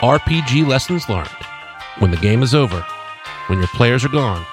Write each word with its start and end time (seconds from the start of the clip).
RPG 0.00 0.66
lessons 0.66 1.08
learned. 1.08 1.28
When 1.98 2.10
the 2.10 2.16
game 2.16 2.42
is 2.42 2.54
over, 2.54 2.80
when 3.48 3.58
your 3.58 3.68
players 3.68 4.04
are 4.04 4.08
gone, 4.08 4.44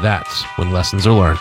that's 0.00 0.42
when 0.56 0.70
lessons 0.70 1.06
are 1.06 1.12
learned. 1.12 1.38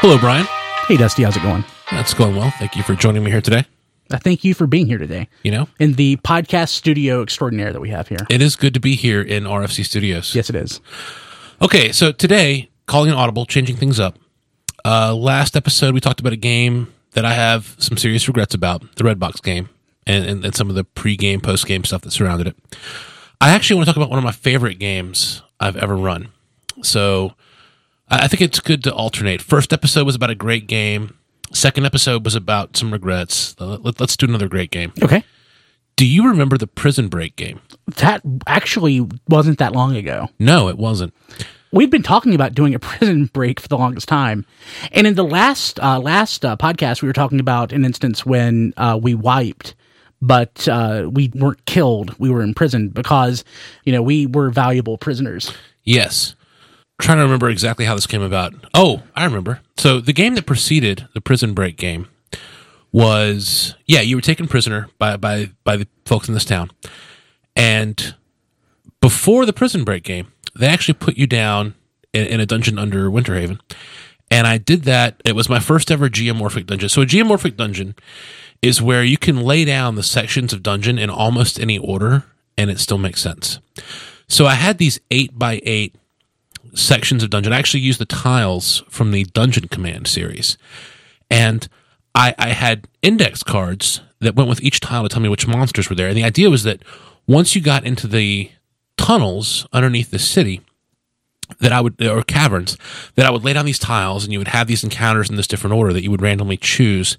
Hello, 0.00 0.16
Brian. 0.18 0.46
Hey, 0.88 0.96
Dusty, 0.96 1.22
how's 1.24 1.36
it 1.36 1.42
going? 1.42 1.64
That's 1.90 2.14
going 2.14 2.36
well. 2.36 2.50
Thank 2.58 2.76
you 2.76 2.82
for 2.82 2.94
joining 2.94 3.22
me 3.22 3.30
here 3.30 3.40
today. 3.42 3.66
Uh, 4.10 4.18
thank 4.18 4.44
you 4.44 4.52
for 4.54 4.66
being 4.66 4.86
here 4.86 4.98
today 4.98 5.28
You 5.42 5.50
know, 5.50 5.68
in 5.80 5.94
the 5.94 6.16
podcast 6.16 6.68
studio 6.70 7.22
extraordinaire 7.22 7.72
that 7.72 7.80
we 7.80 7.88
have 7.88 8.06
here. 8.08 8.18
it 8.30 8.42
is 8.42 8.54
good 8.54 8.74
to 8.74 8.80
be 8.80 8.94
here 8.96 9.22
in 9.22 9.44
RFC 9.44 9.84
Studios. 9.84 10.34
Yes, 10.34 10.50
it 10.50 10.56
is. 10.56 10.80
Okay, 11.62 11.90
so 11.92 12.12
today, 12.12 12.70
calling 12.86 13.10
an 13.10 13.16
audible, 13.16 13.46
changing 13.46 13.76
things 13.76 13.98
up. 14.00 14.18
Uh, 14.84 15.14
last 15.14 15.56
episode, 15.56 15.94
we 15.94 16.00
talked 16.00 16.20
about 16.20 16.32
a 16.34 16.36
game 16.36 16.92
that 17.12 17.24
I 17.24 17.32
have 17.32 17.76
some 17.78 17.96
serious 17.96 18.26
regrets 18.28 18.54
about, 18.54 18.82
the 18.96 19.04
Redbox 19.04 19.42
game, 19.42 19.68
and, 20.06 20.24
and, 20.24 20.44
and 20.44 20.54
some 20.54 20.68
of 20.68 20.76
the 20.76 20.84
pre-game, 20.84 21.40
post-game 21.40 21.84
stuff 21.84 22.02
that 22.02 22.10
surrounded 22.10 22.48
it. 22.48 22.56
I 23.40 23.50
actually 23.50 23.76
want 23.76 23.86
to 23.88 23.92
talk 23.92 23.96
about 23.96 24.10
one 24.10 24.18
of 24.18 24.24
my 24.24 24.32
favorite 24.32 24.78
games 24.78 25.42
I've 25.60 25.76
ever 25.76 25.96
run. 25.96 26.28
So 26.82 27.34
I 28.08 28.24
I 28.24 28.28
think 28.28 28.40
it's 28.40 28.60
good 28.60 28.84
to 28.84 28.94
alternate. 28.94 29.42
First 29.42 29.72
episode 29.72 30.06
was 30.06 30.14
about 30.14 30.30
a 30.30 30.34
great 30.34 30.66
game. 30.66 31.16
Second 31.52 31.86
episode 31.86 32.24
was 32.24 32.34
about 32.34 32.76
some 32.76 32.92
regrets. 32.92 33.54
Let, 33.60 34.00
let's 34.00 34.16
do 34.16 34.26
another 34.26 34.48
great 34.48 34.70
game. 34.70 34.92
Okay. 35.02 35.24
Do 35.96 36.06
you 36.06 36.28
remember 36.28 36.58
the 36.58 36.66
Prison 36.66 37.08
Break 37.08 37.36
game? 37.36 37.60
That 37.96 38.22
actually 38.46 39.06
wasn't 39.28 39.58
that 39.58 39.72
long 39.72 39.94
ago. 39.94 40.28
No, 40.40 40.68
it 40.68 40.76
wasn't. 40.76 41.14
We've 41.70 41.90
been 41.90 42.02
talking 42.02 42.34
about 42.34 42.54
doing 42.54 42.74
a 42.74 42.78
prison 42.80 43.26
break 43.26 43.60
for 43.60 43.68
the 43.68 43.78
longest 43.78 44.08
time, 44.08 44.44
and 44.92 45.06
in 45.06 45.14
the 45.14 45.24
last 45.24 45.78
uh, 45.80 46.00
last 46.00 46.44
uh, 46.44 46.56
podcast, 46.56 47.02
we 47.02 47.08
were 47.08 47.12
talking 47.12 47.40
about 47.40 47.72
an 47.72 47.84
instance 47.84 48.26
when 48.26 48.74
uh, 48.76 48.98
we 49.00 49.14
wiped, 49.14 49.74
but 50.22 50.66
uh, 50.68 51.08
we 51.12 51.30
weren't 51.34 51.64
killed. 51.66 52.18
We 52.18 52.30
were 52.30 52.42
imprisoned 52.42 52.94
because 52.94 53.44
you 53.84 53.92
know 53.92 54.02
we 54.02 54.26
were 54.26 54.50
valuable 54.50 54.98
prisoners. 54.98 55.52
Yes. 55.84 56.34
trying 57.00 57.18
to 57.18 57.24
remember 57.24 57.50
exactly 57.50 57.84
how 57.84 57.94
this 57.94 58.06
came 58.06 58.22
about. 58.22 58.54
Oh, 58.72 59.02
I 59.14 59.24
remember. 59.24 59.60
So 59.76 60.00
the 60.00 60.12
game 60.12 60.34
that 60.36 60.46
preceded 60.46 61.06
the 61.12 61.20
prison 61.20 61.52
break 61.52 61.76
game 61.76 62.08
was 62.92 63.74
yeah, 63.86 64.00
you 64.00 64.16
were 64.16 64.22
taken 64.22 64.46
prisoner 64.48 64.88
by 64.98 65.16
by 65.16 65.50
by 65.64 65.76
the 65.76 65.88
folks 66.06 66.28
in 66.28 66.34
this 66.34 66.44
town. 66.44 66.70
And 67.56 68.14
before 69.00 69.44
the 69.46 69.52
prison 69.52 69.84
break 69.84 70.04
game, 70.04 70.32
they 70.56 70.66
actually 70.66 70.94
put 70.94 71.16
you 71.16 71.26
down 71.26 71.74
in, 72.12 72.26
in 72.26 72.40
a 72.40 72.46
dungeon 72.46 72.78
under 72.78 73.10
Winterhaven. 73.10 73.60
And 74.30 74.46
I 74.46 74.58
did 74.58 74.84
that. 74.84 75.20
It 75.24 75.36
was 75.36 75.48
my 75.48 75.60
first 75.60 75.90
ever 75.90 76.08
geomorphic 76.08 76.66
dungeon. 76.66 76.88
So 76.88 77.02
a 77.02 77.06
geomorphic 77.06 77.56
dungeon 77.56 77.94
is 78.64 78.80
where 78.80 79.04
you 79.04 79.18
can 79.18 79.42
lay 79.42 79.62
down 79.62 79.94
the 79.94 80.02
sections 80.02 80.54
of 80.54 80.62
dungeon 80.62 80.98
in 80.98 81.10
almost 81.10 81.60
any 81.60 81.76
order 81.76 82.24
and 82.56 82.70
it 82.70 82.80
still 82.80 82.96
makes 82.96 83.20
sense. 83.20 83.58
So 84.26 84.46
I 84.46 84.54
had 84.54 84.78
these 84.78 84.98
eight 85.10 85.38
by 85.38 85.60
eight 85.64 85.94
sections 86.72 87.22
of 87.22 87.28
dungeon. 87.28 87.52
I 87.52 87.58
actually 87.58 87.80
used 87.80 88.00
the 88.00 88.06
tiles 88.06 88.82
from 88.88 89.10
the 89.10 89.24
Dungeon 89.24 89.68
Command 89.68 90.06
series. 90.06 90.56
And 91.30 91.68
I, 92.14 92.34
I 92.38 92.48
had 92.48 92.88
index 93.02 93.42
cards 93.42 94.00
that 94.20 94.34
went 94.34 94.48
with 94.48 94.62
each 94.62 94.80
tile 94.80 95.02
to 95.02 95.10
tell 95.10 95.20
me 95.20 95.28
which 95.28 95.46
monsters 95.46 95.90
were 95.90 95.96
there. 95.96 96.08
And 96.08 96.16
the 96.16 96.24
idea 96.24 96.48
was 96.48 96.62
that 96.62 96.82
once 97.26 97.54
you 97.54 97.60
got 97.60 97.84
into 97.84 98.06
the 98.06 98.50
tunnels 98.96 99.66
underneath 99.74 100.10
the 100.10 100.18
city, 100.18 100.62
that 101.60 101.70
I 101.70 101.82
would, 101.82 102.02
or 102.02 102.22
caverns, 102.22 102.78
that 103.16 103.26
I 103.26 103.30
would 103.30 103.44
lay 103.44 103.52
down 103.52 103.66
these 103.66 103.78
tiles 103.78 104.24
and 104.24 104.32
you 104.32 104.38
would 104.38 104.48
have 104.48 104.68
these 104.68 104.82
encounters 104.82 105.28
in 105.28 105.36
this 105.36 105.46
different 105.46 105.76
order 105.76 105.92
that 105.92 106.02
you 106.02 106.10
would 106.10 106.22
randomly 106.22 106.56
choose. 106.56 107.18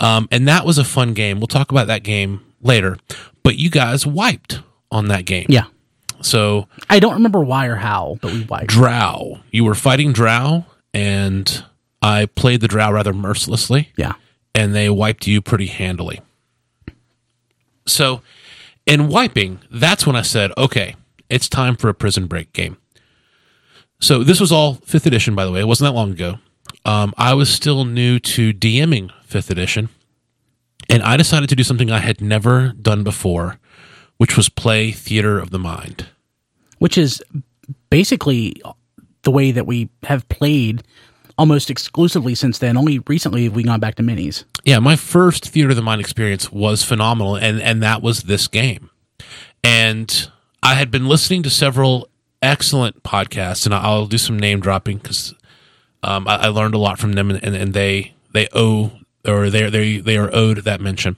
Um, 0.00 0.28
and 0.30 0.46
that 0.48 0.64
was 0.64 0.78
a 0.78 0.84
fun 0.84 1.12
game. 1.14 1.40
We'll 1.40 1.46
talk 1.48 1.70
about 1.70 1.88
that 1.88 2.02
game 2.04 2.40
later. 2.62 2.98
But 3.42 3.56
you 3.56 3.70
guys 3.70 4.06
wiped 4.06 4.60
on 4.90 5.08
that 5.08 5.24
game. 5.24 5.46
Yeah, 5.48 5.64
So 6.20 6.68
I 6.88 7.00
don't 7.00 7.14
remember 7.14 7.40
why 7.40 7.66
or 7.66 7.76
how, 7.76 8.18
but 8.22 8.32
we 8.32 8.44
wiped. 8.44 8.68
Drow. 8.68 9.40
You 9.50 9.64
were 9.64 9.74
fighting 9.74 10.12
Drow, 10.12 10.64
and 10.94 11.64
I 12.02 12.26
played 12.26 12.60
the 12.60 12.68
Drow 12.68 12.92
rather 12.92 13.12
mercilessly, 13.12 13.90
Yeah, 13.96 14.14
and 14.54 14.74
they 14.74 14.88
wiped 14.88 15.26
you 15.26 15.40
pretty 15.42 15.66
handily. 15.66 16.20
So, 17.86 18.22
in 18.86 19.08
wiping, 19.08 19.60
that's 19.70 20.06
when 20.06 20.14
I 20.16 20.22
said, 20.22 20.52
okay, 20.58 20.94
it's 21.30 21.48
time 21.48 21.76
for 21.76 21.88
a 21.88 21.94
prison 21.94 22.26
break 22.26 22.52
game. 22.52 22.76
So, 24.00 24.22
this 24.22 24.40
was 24.40 24.52
all 24.52 24.74
fifth 24.74 25.06
edition, 25.06 25.34
by 25.34 25.44
the 25.44 25.52
way. 25.52 25.60
It 25.60 25.66
wasn't 25.66 25.88
that 25.88 25.96
long 25.98 26.12
ago. 26.12 26.38
Um, 26.84 27.12
I 27.16 27.34
was 27.34 27.50
still 27.52 27.84
new 27.84 28.18
to 28.20 28.52
DMing 28.52 29.10
fifth 29.28 29.50
edition, 29.50 29.88
and 30.88 31.02
I 31.02 31.16
decided 31.16 31.48
to 31.50 31.56
do 31.56 31.62
something 31.62 31.90
I 31.90 31.98
had 32.00 32.20
never 32.20 32.72
done 32.80 33.04
before, 33.04 33.58
which 34.16 34.36
was 34.36 34.48
play 34.48 34.90
Theater 34.90 35.38
of 35.38 35.50
the 35.50 35.58
Mind. 35.58 36.06
which 36.78 36.96
is 36.96 37.22
basically 37.90 38.60
the 39.22 39.30
way 39.30 39.50
that 39.50 39.66
we 39.66 39.88
have 40.04 40.28
played 40.28 40.82
almost 41.36 41.70
exclusively 41.70 42.34
since 42.34 42.58
then. 42.58 42.76
Only 42.76 43.00
recently 43.00 43.44
have 43.44 43.54
we 43.54 43.62
gone 43.62 43.80
back 43.80 43.96
to 43.96 44.02
minis. 44.02 44.44
yeah, 44.64 44.78
my 44.78 44.96
first 44.96 45.48
theater 45.48 45.70
of 45.70 45.76
the 45.76 45.82
mind 45.82 46.00
experience 46.00 46.50
was 46.52 46.82
phenomenal, 46.84 47.36
and 47.36 47.60
and 47.60 47.82
that 47.82 48.02
was 48.02 48.22
this 48.24 48.48
game. 48.48 48.90
And 49.64 50.30
I 50.62 50.74
had 50.74 50.90
been 50.90 51.06
listening 51.06 51.42
to 51.44 51.50
several 51.50 52.08
excellent 52.42 53.02
podcasts, 53.02 53.66
and 53.66 53.74
I'll 53.74 54.06
do 54.06 54.18
some 54.18 54.38
name 54.38 54.60
dropping 54.60 54.98
because 54.98 55.34
um, 56.02 56.28
I, 56.28 56.36
I 56.36 56.46
learned 56.48 56.74
a 56.74 56.78
lot 56.78 56.98
from 56.98 57.12
them, 57.14 57.30
and, 57.30 57.56
and 57.56 57.74
they 57.74 58.14
they 58.32 58.48
owe 58.52 58.92
or 59.26 59.50
they 59.50 59.68
they 59.70 59.98
they 59.98 60.16
are 60.16 60.30
owed 60.34 60.58
that 60.58 60.80
mention. 60.80 61.16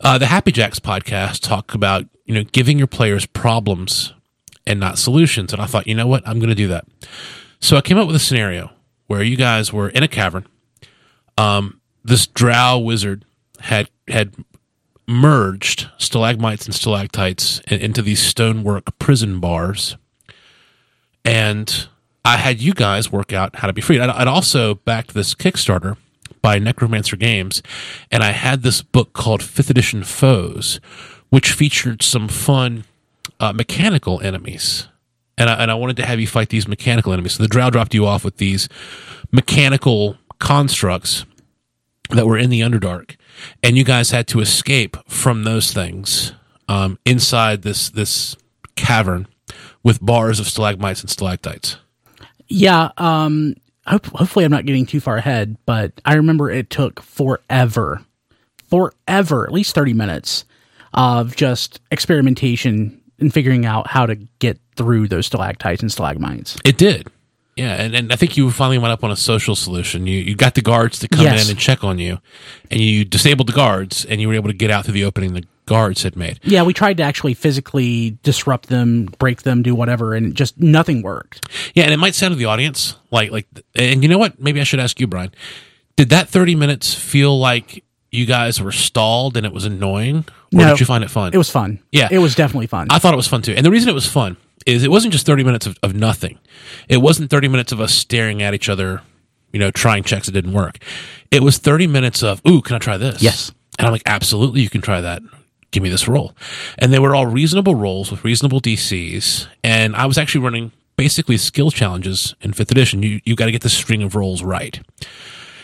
Uh, 0.00 0.18
the 0.18 0.26
Happy 0.26 0.52
Jacks 0.52 0.78
podcast 0.78 1.40
talk 1.42 1.74
about 1.74 2.04
you 2.24 2.34
know 2.34 2.44
giving 2.44 2.78
your 2.78 2.86
players 2.86 3.26
problems 3.26 4.12
and 4.66 4.80
not 4.80 4.98
solutions, 4.98 5.52
and 5.52 5.62
I 5.62 5.66
thought, 5.66 5.86
you 5.86 5.94
know 5.94 6.06
what, 6.06 6.26
I'm 6.26 6.38
going 6.38 6.48
to 6.48 6.54
do 6.54 6.68
that. 6.68 6.86
So 7.60 7.76
I 7.76 7.80
came 7.80 7.98
up 7.98 8.06
with 8.06 8.16
a 8.16 8.20
scenario 8.20 8.70
where 9.06 9.22
you 9.22 9.36
guys 9.36 9.72
were 9.72 9.88
in 9.88 10.02
a 10.02 10.08
cavern. 10.08 10.46
Um, 11.38 11.80
this 12.04 12.26
drow 12.26 12.78
wizard 12.78 13.24
had 13.60 13.88
had 14.08 14.34
merged 15.06 15.88
stalagmites 15.98 16.66
and 16.66 16.74
stalactites 16.74 17.60
into 17.68 18.02
these 18.02 18.20
stonework 18.20 18.98
prison 18.98 19.40
bars. 19.40 19.96
And 21.24 21.88
i 22.24 22.36
had 22.36 22.60
you 22.60 22.72
guys 22.72 23.12
work 23.12 23.32
out 23.32 23.56
how 23.56 23.68
to 23.68 23.72
be 23.72 23.80
freed. 23.80 24.00
I'd, 24.00 24.10
I'd 24.10 24.28
also 24.28 24.74
backed 24.74 25.14
this 25.14 25.34
kickstarter 25.34 25.96
by 26.46 26.60
necromancer 26.60 27.16
games 27.16 27.60
and 28.12 28.22
i 28.22 28.30
had 28.30 28.62
this 28.62 28.80
book 28.80 29.12
called 29.12 29.42
fifth 29.42 29.68
edition 29.68 30.04
foes 30.04 30.78
which 31.30 31.50
featured 31.50 32.02
some 32.02 32.28
fun 32.28 32.84
uh, 33.40 33.52
mechanical 33.52 34.20
enemies 34.20 34.86
and 35.38 35.50
I, 35.50 35.54
and 35.54 35.70
I 35.70 35.74
wanted 35.74 35.96
to 35.98 36.06
have 36.06 36.18
you 36.18 36.26
fight 36.26 36.48
these 36.48 36.66
mechanical 36.66 37.12
enemies 37.12 37.34
so 37.34 37.42
the 37.42 37.48
drow 37.48 37.68
dropped 37.68 37.94
you 37.94 38.06
off 38.06 38.24
with 38.24 38.36
these 38.38 38.68
mechanical 39.32 40.16
constructs 40.38 41.26
that 42.10 42.26
were 42.26 42.38
in 42.38 42.50
the 42.50 42.60
Underdark, 42.60 43.16
and 43.62 43.76
you 43.76 43.84
guys 43.84 44.10
had 44.10 44.26
to 44.28 44.40
escape 44.40 44.96
from 45.08 45.44
those 45.44 45.72
things 45.72 46.32
um, 46.68 46.98
inside 47.04 47.62
this 47.62 47.90
this 47.90 48.36
cavern 48.76 49.26
with 49.82 50.04
bars 50.04 50.40
of 50.40 50.46
stalagmites 50.46 51.00
and 51.00 51.10
stalactites. 51.10 51.78
Yeah, 52.48 52.90
um, 52.96 53.54
hope, 53.92 54.06
hopefully 54.06 54.44
I'm 54.44 54.50
not 54.50 54.66
getting 54.66 54.86
too 54.86 55.00
far 55.00 55.16
ahead, 55.16 55.56
but 55.66 55.92
I 56.04 56.14
remember 56.14 56.50
it 56.50 56.70
took 56.70 57.00
forever, 57.02 58.02
forever, 58.68 59.44
at 59.46 59.52
least 59.52 59.74
30 59.74 59.94
minutes 59.94 60.44
of 60.94 61.36
just 61.36 61.80
experimentation 61.90 63.00
and 63.18 63.32
figuring 63.32 63.64
out 63.66 63.86
how 63.88 64.06
to 64.06 64.16
get 64.38 64.58
through 64.76 65.08
those 65.08 65.26
stalactites 65.26 65.82
and 65.82 65.90
stalagmites. 65.90 66.56
It 66.64 66.76
did, 66.78 67.08
yeah, 67.56 67.74
and, 67.82 67.94
and 67.94 68.12
I 68.12 68.16
think 68.16 68.36
you 68.36 68.50
finally 68.50 68.78
went 68.78 68.92
up 68.92 69.02
on 69.04 69.10
a 69.10 69.16
social 69.16 69.56
solution. 69.56 70.06
You 70.06 70.18
you 70.20 70.34
got 70.36 70.54
the 70.54 70.60
guards 70.62 70.98
to 71.00 71.08
come 71.08 71.24
Yes. 71.24 71.44
in 71.46 71.50
and 71.52 71.58
check 71.58 71.82
on 71.84 71.98
you, 71.98 72.18
and 72.70 72.80
you 72.80 73.04
disabled 73.04 73.48
the 73.48 73.52
guards, 73.54 74.04
and 74.04 74.20
you 74.20 74.28
were 74.28 74.34
able 74.34 74.48
to 74.50 74.54
get 74.56 74.70
out 74.70 74.84
through 74.84 74.94
the 74.94 75.04
opening 75.04 75.32
the 75.34 75.44
guards 75.66 76.02
had 76.02 76.16
made. 76.16 76.40
Yeah, 76.42 76.62
we 76.62 76.72
tried 76.72 76.96
to 76.98 77.02
actually 77.02 77.34
physically 77.34 78.18
disrupt 78.22 78.68
them, 78.68 79.06
break 79.18 79.42
them, 79.42 79.62
do 79.62 79.74
whatever, 79.74 80.14
and 80.14 80.34
just 80.34 80.58
nothing 80.58 81.02
worked. 81.02 81.48
Yeah, 81.74 81.84
and 81.84 81.92
it 81.92 81.98
might 81.98 82.14
sound 82.14 82.32
to 82.32 82.36
the 82.36 82.46
audience 82.46 82.94
like 83.10 83.30
like, 83.30 83.46
and 83.74 84.02
you 84.02 84.08
know 84.08 84.18
what? 84.18 84.40
Maybe 84.40 84.60
I 84.60 84.64
should 84.64 84.80
ask 84.80 84.98
you, 85.00 85.06
Brian. 85.06 85.32
Did 85.96 86.10
that 86.10 86.28
thirty 86.28 86.54
minutes 86.54 86.94
feel 86.94 87.38
like 87.38 87.82
you 88.12 88.24
guys 88.26 88.60
were 88.62 88.72
stalled 88.72 89.36
and 89.36 89.44
it 89.44 89.52
was 89.52 89.64
annoying, 89.64 90.18
or 90.54 90.58
No. 90.60 90.70
did 90.70 90.80
you 90.80 90.86
find 90.86 91.04
it 91.04 91.10
fun? 91.10 91.32
It 91.34 91.38
was 91.38 91.50
fun. 91.50 91.80
Yeah. 91.92 92.08
It 92.10 92.18
was 92.18 92.34
definitely 92.34 92.68
fun. 92.68 92.86
I 92.90 92.98
thought 92.98 93.12
it 93.12 93.16
was 93.18 93.28
fun 93.28 93.42
too. 93.42 93.52
And 93.54 93.66
the 93.66 93.70
reason 93.70 93.88
it 93.88 93.94
was 93.94 94.06
fun 94.06 94.36
is 94.64 94.84
it 94.84 94.90
wasn't 94.90 95.12
just 95.12 95.26
30 95.26 95.44
minutes 95.44 95.66
of, 95.66 95.76
of 95.82 95.94
nothing. 95.94 96.38
It 96.88 96.98
wasn't 96.98 97.30
30 97.30 97.48
minutes 97.48 97.72
of 97.72 97.80
us 97.80 97.92
staring 97.92 98.42
at 98.42 98.54
each 98.54 98.68
other, 98.68 99.02
you 99.52 99.58
know, 99.58 99.70
trying 99.70 100.02
checks 100.02 100.26
that 100.26 100.32
didn't 100.32 100.52
work. 100.52 100.78
It 101.30 101.42
was 101.42 101.58
30 101.58 101.88
minutes 101.88 102.22
of, 102.22 102.40
ooh, 102.48 102.62
can 102.62 102.76
I 102.76 102.78
try 102.78 102.96
this? 102.96 103.22
Yes. 103.22 103.52
And 103.78 103.86
I'm 103.86 103.92
like, 103.92 104.02
absolutely, 104.06 104.62
you 104.62 104.70
can 104.70 104.80
try 104.80 105.00
that. 105.02 105.20
Give 105.70 105.82
me 105.82 105.88
this 105.88 106.08
roll. 106.08 106.32
And 106.78 106.92
they 106.92 106.98
were 106.98 107.14
all 107.14 107.26
reasonable 107.26 107.74
rolls 107.74 108.10
with 108.10 108.24
reasonable 108.24 108.60
DCs. 108.60 109.48
And 109.62 109.94
I 109.96 110.06
was 110.06 110.16
actually 110.16 110.42
running 110.42 110.72
basically 110.96 111.36
skill 111.36 111.70
challenges 111.70 112.34
in 112.40 112.52
fifth 112.52 112.70
edition. 112.70 113.02
You, 113.02 113.20
you 113.24 113.36
got 113.36 113.46
to 113.46 113.52
get 113.52 113.62
the 113.62 113.68
string 113.68 114.02
of 114.02 114.14
rolls 114.14 114.42
right. 114.42 114.80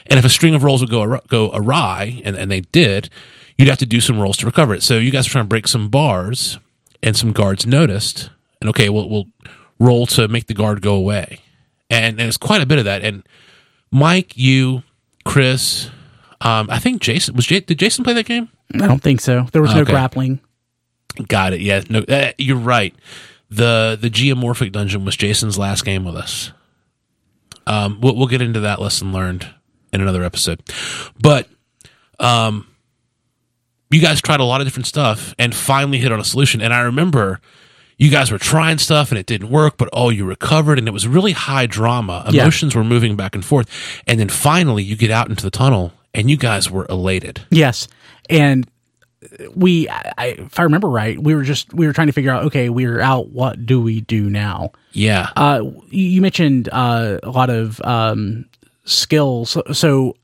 And 0.06 0.18
if 0.18 0.24
a 0.24 0.28
string 0.28 0.54
of 0.54 0.64
rolls 0.64 0.80
would 0.80 0.90
go, 0.90 1.20
go 1.28 1.50
awry, 1.54 2.20
and, 2.24 2.36
and 2.36 2.50
they 2.50 2.60
did, 2.60 3.08
you'd 3.56 3.68
have 3.68 3.78
to 3.78 3.86
do 3.86 4.00
some 4.00 4.20
rolls 4.20 4.36
to 4.38 4.46
recover 4.46 4.74
it. 4.74 4.82
So 4.82 4.98
you 4.98 5.10
guys 5.10 5.26
were 5.26 5.32
trying 5.32 5.44
to 5.44 5.48
break 5.48 5.68
some 5.68 5.88
bars, 5.88 6.58
and 7.02 7.16
some 7.16 7.32
guards 7.32 7.66
noticed, 7.66 8.30
and 8.60 8.70
okay, 8.70 8.88
we'll 8.88 9.08
we'll 9.08 9.26
roll 9.78 10.06
to 10.06 10.28
make 10.28 10.46
the 10.46 10.54
guard 10.54 10.82
go 10.82 10.94
away, 10.94 11.40
and 11.90 12.18
and 12.20 12.28
it's 12.28 12.36
quite 12.36 12.62
a 12.62 12.66
bit 12.66 12.78
of 12.78 12.84
that. 12.84 13.02
And 13.02 13.26
Mike, 13.90 14.36
you, 14.36 14.82
Chris, 15.24 15.90
um, 16.40 16.68
I 16.70 16.78
think 16.78 17.02
Jason 17.02 17.34
was. 17.34 17.46
J- 17.46 17.60
did 17.60 17.78
Jason 17.78 18.04
play 18.04 18.14
that 18.14 18.26
game? 18.26 18.48
I 18.74 18.86
don't 18.86 19.02
think 19.02 19.20
so. 19.20 19.46
There 19.52 19.62
was 19.62 19.74
no 19.74 19.84
grappling. 19.84 20.40
Got 21.28 21.52
it. 21.52 21.60
Yeah, 21.60 21.82
no, 21.90 22.00
uh, 22.00 22.32
you're 22.38 22.56
right. 22.56 22.94
the 23.50 23.98
The 24.00 24.08
geomorphic 24.08 24.72
dungeon 24.72 25.04
was 25.04 25.16
Jason's 25.16 25.58
last 25.58 25.84
game 25.84 26.04
with 26.04 26.16
us. 26.16 26.52
Um, 27.66 28.00
we'll, 28.00 28.16
we'll 28.16 28.26
get 28.26 28.42
into 28.42 28.60
that 28.60 28.80
lesson 28.80 29.12
learned 29.12 29.46
in 29.92 30.00
another 30.00 30.24
episode, 30.24 30.62
but 31.20 31.48
um, 32.18 32.66
you 33.90 34.00
guys 34.00 34.20
tried 34.20 34.40
a 34.40 34.44
lot 34.44 34.60
of 34.60 34.66
different 34.66 34.86
stuff 34.86 35.34
and 35.38 35.54
finally 35.54 35.98
hit 35.98 36.10
on 36.10 36.18
a 36.18 36.24
solution. 36.24 36.60
And 36.62 36.72
I 36.72 36.80
remember 36.80 37.40
you 37.98 38.10
guys 38.10 38.32
were 38.32 38.38
trying 38.38 38.78
stuff 38.78 39.10
and 39.10 39.18
it 39.18 39.26
didn't 39.26 39.50
work, 39.50 39.76
but 39.76 39.88
oh, 39.92 40.08
you 40.08 40.24
recovered 40.24 40.78
and 40.78 40.88
it 40.88 40.92
was 40.92 41.06
really 41.06 41.32
high 41.32 41.66
drama. 41.66 42.24
Yeah. 42.30 42.42
Emotions 42.42 42.74
were 42.74 42.82
moving 42.84 43.16
back 43.16 43.34
and 43.34 43.44
forth, 43.44 43.68
and 44.06 44.18
then 44.18 44.28
finally 44.28 44.82
you 44.82 44.96
get 44.96 45.10
out 45.10 45.28
into 45.28 45.42
the 45.44 45.50
tunnel 45.50 45.92
and 46.14 46.30
you 46.30 46.36
guys 46.36 46.70
were 46.70 46.86
elated. 46.88 47.42
Yes, 47.50 47.88
and 48.28 48.66
we, 49.54 49.88
I, 49.88 50.36
if 50.38 50.58
I 50.58 50.64
remember 50.64 50.88
right, 50.88 51.18
we 51.18 51.34
were 51.34 51.42
just 51.42 51.72
we 51.72 51.86
were 51.86 51.92
trying 51.92 52.08
to 52.08 52.12
figure 52.12 52.30
out. 52.32 52.44
Okay, 52.44 52.68
we're 52.68 53.00
out. 53.00 53.28
What 53.30 53.64
do 53.66 53.80
we 53.80 54.00
do 54.00 54.28
now? 54.28 54.72
Yeah. 54.92 55.30
Uh, 55.36 55.62
you 55.90 56.04
you 56.04 56.22
mentioned 56.22 56.68
uh, 56.72 57.18
a 57.22 57.30
lot 57.30 57.50
of 57.50 57.80
um, 57.82 58.46
skills, 58.84 59.50
so, 59.50 59.62
so 59.72 60.16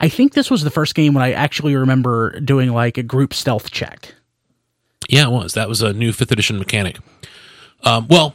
I 0.00 0.08
think 0.08 0.34
this 0.34 0.50
was 0.50 0.62
the 0.62 0.70
first 0.70 0.94
game 0.94 1.14
when 1.14 1.22
I 1.22 1.32
actually 1.32 1.74
remember 1.76 2.38
doing 2.40 2.72
like 2.72 2.98
a 2.98 3.02
group 3.02 3.34
stealth 3.34 3.70
check. 3.70 4.14
Yeah, 5.08 5.26
it 5.26 5.30
was. 5.30 5.54
That 5.54 5.68
was 5.68 5.82
a 5.82 5.92
new 5.92 6.12
fifth 6.12 6.32
edition 6.32 6.58
mechanic. 6.58 6.98
Um, 7.82 8.06
well, 8.08 8.34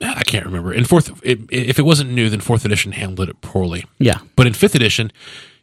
I 0.00 0.22
can't 0.24 0.44
remember. 0.44 0.72
In 0.72 0.84
fourth, 0.84 1.20
it, 1.24 1.40
if 1.50 1.78
it 1.78 1.82
wasn't 1.82 2.10
new, 2.10 2.28
then 2.28 2.40
fourth 2.40 2.64
edition 2.64 2.92
handled 2.92 3.28
it 3.28 3.40
poorly. 3.40 3.86
Yeah, 3.98 4.18
But 4.36 4.46
in 4.46 4.52
fifth 4.52 4.74
edition, 4.74 5.12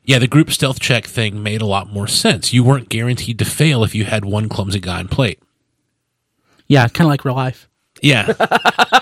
yeah, 0.04 0.19
the 0.19 0.28
group 0.28 0.51
stealth 0.51 0.80
check 0.80 1.06
thing 1.06 1.42
made 1.44 1.62
a 1.62 1.66
lot 1.66 1.92
more 1.92 2.07
sense. 2.07 2.54
You 2.54 2.63
weren't 2.63 2.90
guaranteed 2.90 3.38
to 3.40 3.46
fail 3.46 3.84
if 3.84 3.94
you 3.94 4.06
had 4.06 4.25
one 4.25 4.50
clumsy 4.50 4.80
guy 4.80 5.00
in 5.00 5.07
plate. 5.07 5.40
yeah, 6.68 6.88
kind 6.88 7.06
of 7.07 7.10
like 7.10 7.25
real 7.25 7.36
life. 7.36 7.68
Yeah. 8.01 8.31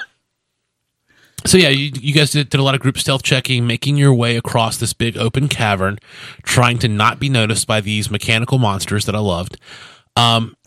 so 1.45 1.57
yeah, 1.57 1.69
you, 1.69 1.91
you 2.01 2.13
guys 2.13 2.31
did, 2.31 2.49
did 2.49 2.59
a 2.59 2.63
lot 2.63 2.75
of 2.75 2.81
group 2.81 2.97
stealth 2.97 3.23
checking, 3.23 3.65
making 3.67 3.95
your 3.97 4.13
way 4.13 4.35
across 4.37 4.77
this 4.77 4.93
big 4.93 5.17
open 5.17 5.47
cavern, 5.47 5.97
trying 6.43 6.77
to 6.79 6.87
not 6.87 7.19
be 7.19 7.29
noticed 7.29 7.67
by 7.67 7.79
these 7.79 8.09
mechanical 8.11 8.57
monsters 8.57 9.05
that 9.05 9.15
I 9.15 9.19
loved. 9.19 9.57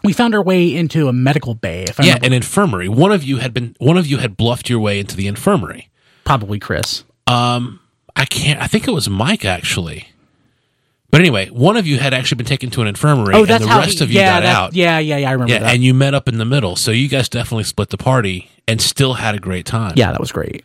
We 0.04 0.12
found 0.12 0.34
our 0.34 0.42
way 0.42 0.74
into 0.74 1.08
a 1.08 1.12
medical 1.12 1.54
bay. 1.54 1.82
If 1.82 1.98
I 2.00 2.04
Yeah, 2.04 2.10
remember, 2.14 2.26
an 2.26 2.32
infirmary. 2.34 2.88
One 2.88 3.12
of 3.12 3.24
you 3.24 3.38
had 3.38 3.52
been 3.52 3.74
one 3.78 3.96
of 3.98 4.06
you 4.06 4.18
had 4.18 4.36
bluffed 4.36 4.70
your 4.70 4.78
way 4.78 5.00
into 5.00 5.16
the 5.16 5.26
infirmary. 5.26 5.90
probably 6.24 6.58
Chris. 6.60 7.04
Um, 7.26 7.80
I 8.14 8.24
can't. 8.26 8.60
I 8.60 8.66
think 8.68 8.86
it 8.86 8.92
was 8.92 9.08
Mike 9.10 9.44
actually. 9.44 10.06
But 11.10 11.20
anyway, 11.20 11.48
one 11.48 11.76
of 11.76 11.86
you 11.86 11.98
had 11.98 12.14
actually 12.14 12.36
been 12.36 12.46
taken 12.46 12.70
to 12.70 12.82
an 12.82 12.86
infirmary, 12.88 13.34
Oh, 13.34 13.44
and 13.44 13.48
the 13.64 13.66
rest 13.66 13.98
he- 13.98 14.04
of 14.04 14.10
you 14.12 14.20
yeah, 14.20 14.40
got 14.40 14.46
out. 14.46 14.74
Yeah, 14.74 14.98
yeah, 15.00 15.16
yeah. 15.16 15.28
I 15.28 15.32
remember 15.32 15.52
Yeah, 15.54 15.58
that. 15.60 15.74
and 15.74 15.82
you 15.82 15.92
met 15.94 16.14
up 16.14 16.28
in 16.28 16.38
the 16.38 16.44
middle, 16.44 16.76
so 16.76 16.90
you 16.92 17.08
guys 17.08 17.28
definitely 17.28 17.64
split 17.64 17.88
the 17.90 17.96
party 17.98 18.48
and 18.68 18.80
still 18.80 19.14
had 19.14 19.34
a 19.34 19.38
great 19.40 19.66
time. 19.66 19.94
yeah, 19.96 20.12
that 20.12 20.20
was 20.20 20.30
great. 20.32 20.64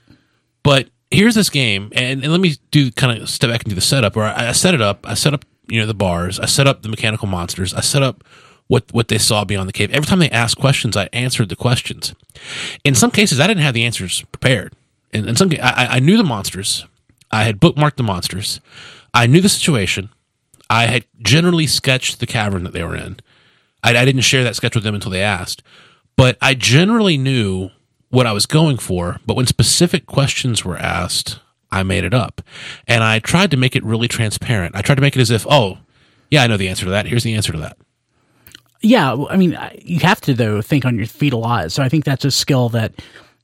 But 0.63 0.89
here's 1.11 1.35
this 1.35 1.49
game, 1.49 1.89
and, 1.95 2.23
and 2.23 2.31
let 2.31 2.41
me 2.41 2.55
do 2.71 2.91
kind 2.91 3.21
of 3.21 3.29
step 3.29 3.49
back 3.49 3.63
and 3.63 3.69
do 3.69 3.75
the 3.75 3.81
setup. 3.81 4.15
Where 4.15 4.25
I, 4.25 4.49
I 4.49 4.51
set 4.51 4.73
it 4.73 4.81
up, 4.81 4.99
I 5.07 5.13
set 5.15 5.33
up 5.33 5.45
you 5.67 5.79
know 5.79 5.87
the 5.87 5.93
bars, 5.95 6.39
I 6.39 6.45
set 6.45 6.67
up 6.67 6.83
the 6.83 6.89
mechanical 6.89 7.27
monsters, 7.27 7.73
I 7.73 7.81
set 7.81 8.03
up 8.03 8.23
what 8.67 8.85
what 8.91 9.07
they 9.07 9.17
saw 9.17 9.45
beyond 9.45 9.67
the 9.67 9.73
cave. 9.73 9.91
Every 9.91 10.05
time 10.07 10.19
they 10.19 10.29
asked 10.29 10.57
questions, 10.57 10.95
I 10.95 11.09
answered 11.11 11.49
the 11.49 11.55
questions. 11.55 12.13
In 12.83 12.93
some 12.93 13.09
cases, 13.11 13.39
I 13.39 13.47
didn't 13.47 13.63
have 13.63 13.73
the 13.73 13.83
answers 13.83 14.21
prepared. 14.31 14.73
In, 15.11 15.27
in 15.27 15.35
some, 15.35 15.49
I- 15.61 15.87
I 15.91 15.99
knew 15.99 16.17
the 16.17 16.23
monsters, 16.23 16.85
I 17.31 17.45
had 17.45 17.59
bookmarked 17.59 17.95
the 17.95 18.03
monsters, 18.03 18.59
I 19.13 19.25
knew 19.27 19.41
the 19.41 19.49
situation, 19.49 20.09
I 20.69 20.87
had 20.87 21.05
generally 21.19 21.67
sketched 21.67 22.19
the 22.19 22.25
cavern 22.25 22.63
that 22.63 22.73
they 22.73 22.83
were 22.83 22.95
in. 22.95 23.19
I, 23.83 23.95
I 23.97 24.05
didn't 24.05 24.21
share 24.21 24.43
that 24.43 24.55
sketch 24.55 24.75
with 24.75 24.83
them 24.83 24.95
until 24.95 25.11
they 25.11 25.21
asked, 25.21 25.61
but 26.15 26.37
I 26.41 26.53
generally 26.53 27.17
knew 27.17 27.69
what 28.09 28.25
I 28.25 28.31
was 28.31 28.45
going 28.45 28.77
for. 28.77 29.19
But 29.25 29.35
when 29.35 29.47
specific 29.47 30.05
questions 30.05 30.65
were 30.65 30.77
asked, 30.77 31.39
I 31.71 31.83
made 31.83 32.03
it 32.03 32.13
up, 32.13 32.41
and 32.87 33.03
I 33.03 33.19
tried 33.19 33.51
to 33.51 33.57
make 33.57 33.75
it 33.75 33.83
really 33.83 34.07
transparent. 34.07 34.75
I 34.75 34.81
tried 34.81 34.95
to 34.95 35.01
make 35.01 35.15
it 35.15 35.21
as 35.21 35.31
if, 35.31 35.45
oh, 35.49 35.79
yeah, 36.31 36.43
I 36.43 36.47
know 36.47 36.57
the 36.57 36.69
answer 36.69 36.85
to 36.85 36.91
that. 36.91 37.05
Here's 37.05 37.23
the 37.23 37.35
answer 37.35 37.51
to 37.51 37.59
that. 37.59 37.77
Yeah, 38.81 39.15
I 39.29 39.37
mean, 39.37 39.57
you 39.81 39.99
have 39.99 40.21
to 40.21 40.33
though 40.33 40.61
think 40.61 40.85
on 40.85 40.95
your 40.97 41.07
feet 41.07 41.33
a 41.33 41.37
lot. 41.37 41.71
So 41.71 41.81
I 41.81 41.89
think 41.89 42.05
that's 42.05 42.25
a 42.25 42.31
skill 42.31 42.69
that 42.69 42.93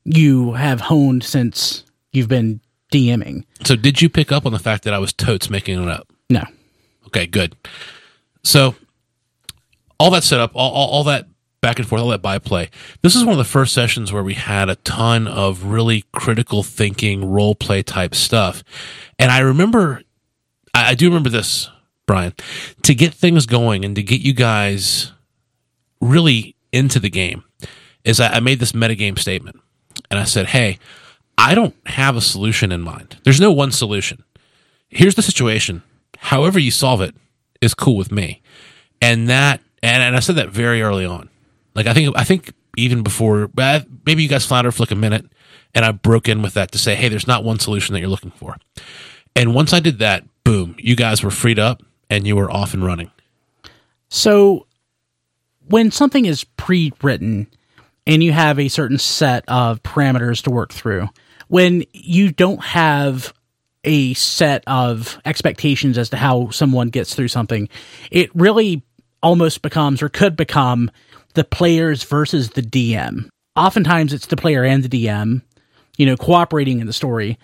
you 0.04 0.52
have 0.52 0.80
honed 0.80 1.24
since 1.24 1.84
you've 2.12 2.28
been 2.28 2.60
DMing. 2.92 3.44
So, 3.64 3.74
did 3.74 4.00
you 4.02 4.08
pick 4.08 4.30
up 4.30 4.46
on 4.46 4.52
the 4.52 4.58
fact 4.58 4.84
that 4.84 4.94
I 4.94 4.98
was 4.98 5.12
totes 5.12 5.50
making 5.50 5.82
it 5.82 5.88
up? 5.88 6.06
No, 6.30 6.44
Okay, 7.14 7.26
good. 7.26 7.54
So, 8.42 8.74
all 10.00 10.10
that 10.10 10.24
setup, 10.24 10.52
all, 10.54 10.72
all, 10.72 10.88
all 10.88 11.04
that 11.04 11.28
back 11.60 11.78
and 11.78 11.86
forth, 11.86 12.02
all 12.02 12.08
that 12.08 12.22
byplay. 12.22 12.70
This 13.02 13.14
is 13.14 13.24
one 13.24 13.32
of 13.32 13.38
the 13.38 13.44
first 13.44 13.74
sessions 13.74 14.12
where 14.12 14.24
we 14.24 14.34
had 14.34 14.68
a 14.68 14.76
ton 14.76 15.28
of 15.28 15.64
really 15.64 16.04
critical 16.12 16.62
thinking, 16.62 17.30
role 17.30 17.54
play 17.54 17.82
type 17.82 18.14
stuff. 18.14 18.64
And 19.18 19.30
I 19.30 19.40
remember, 19.40 20.02
I, 20.74 20.90
I 20.90 20.94
do 20.94 21.06
remember 21.06 21.28
this, 21.28 21.70
Brian, 22.06 22.32
to 22.82 22.94
get 22.94 23.14
things 23.14 23.46
going 23.46 23.84
and 23.84 23.94
to 23.94 24.02
get 24.02 24.22
you 24.22 24.32
guys 24.32 25.12
really 26.00 26.56
into 26.72 26.98
the 26.98 27.10
game, 27.10 27.44
is 28.04 28.18
I, 28.18 28.34
I 28.34 28.40
made 28.40 28.58
this 28.58 28.72
metagame 28.72 29.18
statement. 29.18 29.60
And 30.10 30.18
I 30.18 30.24
said, 30.24 30.46
hey, 30.46 30.78
I 31.38 31.54
don't 31.54 31.76
have 31.86 32.16
a 32.16 32.20
solution 32.20 32.72
in 32.72 32.80
mind. 32.80 33.18
There's 33.24 33.40
no 33.40 33.52
one 33.52 33.70
solution. 33.70 34.24
Here's 34.88 35.14
the 35.14 35.22
situation. 35.22 35.82
However 36.22 36.60
you 36.60 36.70
solve 36.70 37.00
it 37.00 37.16
is 37.60 37.74
cool 37.74 37.96
with 37.96 38.12
me. 38.12 38.42
And 39.00 39.28
that, 39.28 39.60
and, 39.82 40.02
and 40.02 40.16
I 40.16 40.20
said 40.20 40.36
that 40.36 40.50
very 40.50 40.80
early 40.80 41.04
on. 41.04 41.28
Like 41.74 41.86
I 41.86 41.94
think, 41.94 42.14
I 42.16 42.22
think 42.22 42.52
even 42.76 43.02
before, 43.02 43.50
maybe 43.56 44.22
you 44.22 44.28
guys 44.28 44.46
floundered 44.46 44.72
for 44.72 44.84
like 44.84 44.92
a 44.92 44.96
minute, 44.96 45.26
and 45.74 45.84
I 45.84 45.90
broke 45.90 46.28
in 46.28 46.40
with 46.40 46.54
that 46.54 46.70
to 46.72 46.78
say, 46.78 46.94
hey, 46.94 47.08
there's 47.08 47.26
not 47.26 47.42
one 47.42 47.58
solution 47.58 47.92
that 47.92 48.00
you're 48.00 48.08
looking 48.08 48.30
for. 48.30 48.56
And 49.34 49.52
once 49.52 49.72
I 49.72 49.80
did 49.80 49.98
that, 49.98 50.22
boom, 50.44 50.76
you 50.78 50.94
guys 50.94 51.24
were 51.24 51.30
freed 51.32 51.58
up 51.58 51.82
and 52.08 52.24
you 52.24 52.36
were 52.36 52.50
off 52.50 52.72
and 52.72 52.84
running. 52.84 53.10
So 54.08 54.66
when 55.66 55.90
something 55.90 56.24
is 56.24 56.44
pre-written 56.44 57.48
and 58.06 58.22
you 58.22 58.30
have 58.30 58.60
a 58.60 58.68
certain 58.68 58.98
set 58.98 59.44
of 59.48 59.82
parameters 59.82 60.42
to 60.44 60.50
work 60.50 60.72
through, 60.72 61.08
when 61.48 61.84
you 61.92 62.30
don't 62.30 62.62
have 62.62 63.34
a 63.84 64.14
set 64.14 64.62
of 64.66 65.18
expectations 65.24 65.98
as 65.98 66.10
to 66.10 66.16
how 66.16 66.50
someone 66.50 66.88
gets 66.88 67.14
through 67.14 67.28
something, 67.28 67.68
it 68.10 68.34
really 68.34 68.82
almost 69.22 69.62
becomes 69.62 70.02
or 70.02 70.08
could 70.08 70.36
become 70.36 70.90
the 71.34 71.44
players 71.44 72.02
versus 72.02 72.50
the 72.50 72.62
DM. 72.62 73.28
Oftentimes 73.56 74.12
it's 74.12 74.26
the 74.26 74.36
player 74.36 74.64
and 74.64 74.82
the 74.82 75.06
DM, 75.06 75.42
you 75.96 76.06
know, 76.06 76.16
cooperating 76.16 76.80
in 76.80 76.86
the 76.86 76.92
story. 76.92 77.38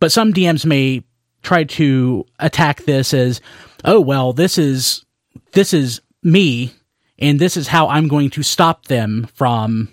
But 0.00 0.12
some 0.12 0.32
DMs 0.32 0.64
may 0.64 1.02
try 1.42 1.64
to 1.64 2.24
attack 2.38 2.82
this 2.84 3.14
as, 3.14 3.40
oh 3.84 4.00
well, 4.00 4.32
this 4.32 4.58
is 4.58 5.04
this 5.52 5.72
is 5.72 6.00
me 6.22 6.72
and 7.18 7.38
this 7.38 7.56
is 7.56 7.68
how 7.68 7.88
I'm 7.88 8.08
going 8.08 8.30
to 8.30 8.42
stop 8.42 8.86
them 8.86 9.28
from 9.34 9.88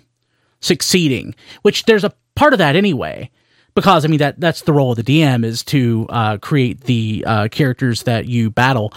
succeeding. 0.60 1.34
Which 1.62 1.84
there's 1.84 2.04
a 2.04 2.12
part 2.34 2.52
of 2.52 2.58
that 2.58 2.76
anyway, 2.76 3.30
because 3.74 4.04
I 4.04 4.08
mean 4.08 4.18
that 4.18 4.38
that's 4.40 4.62
the 4.62 4.72
role 4.72 4.92
of 4.92 4.96
the 4.96 5.02
DM 5.02 5.44
is 5.44 5.62
to 5.64 6.06
uh, 6.08 6.38
create 6.38 6.82
the 6.82 7.24
uh, 7.26 7.48
characters 7.48 8.04
that 8.04 8.26
you 8.26 8.50
battle. 8.50 8.92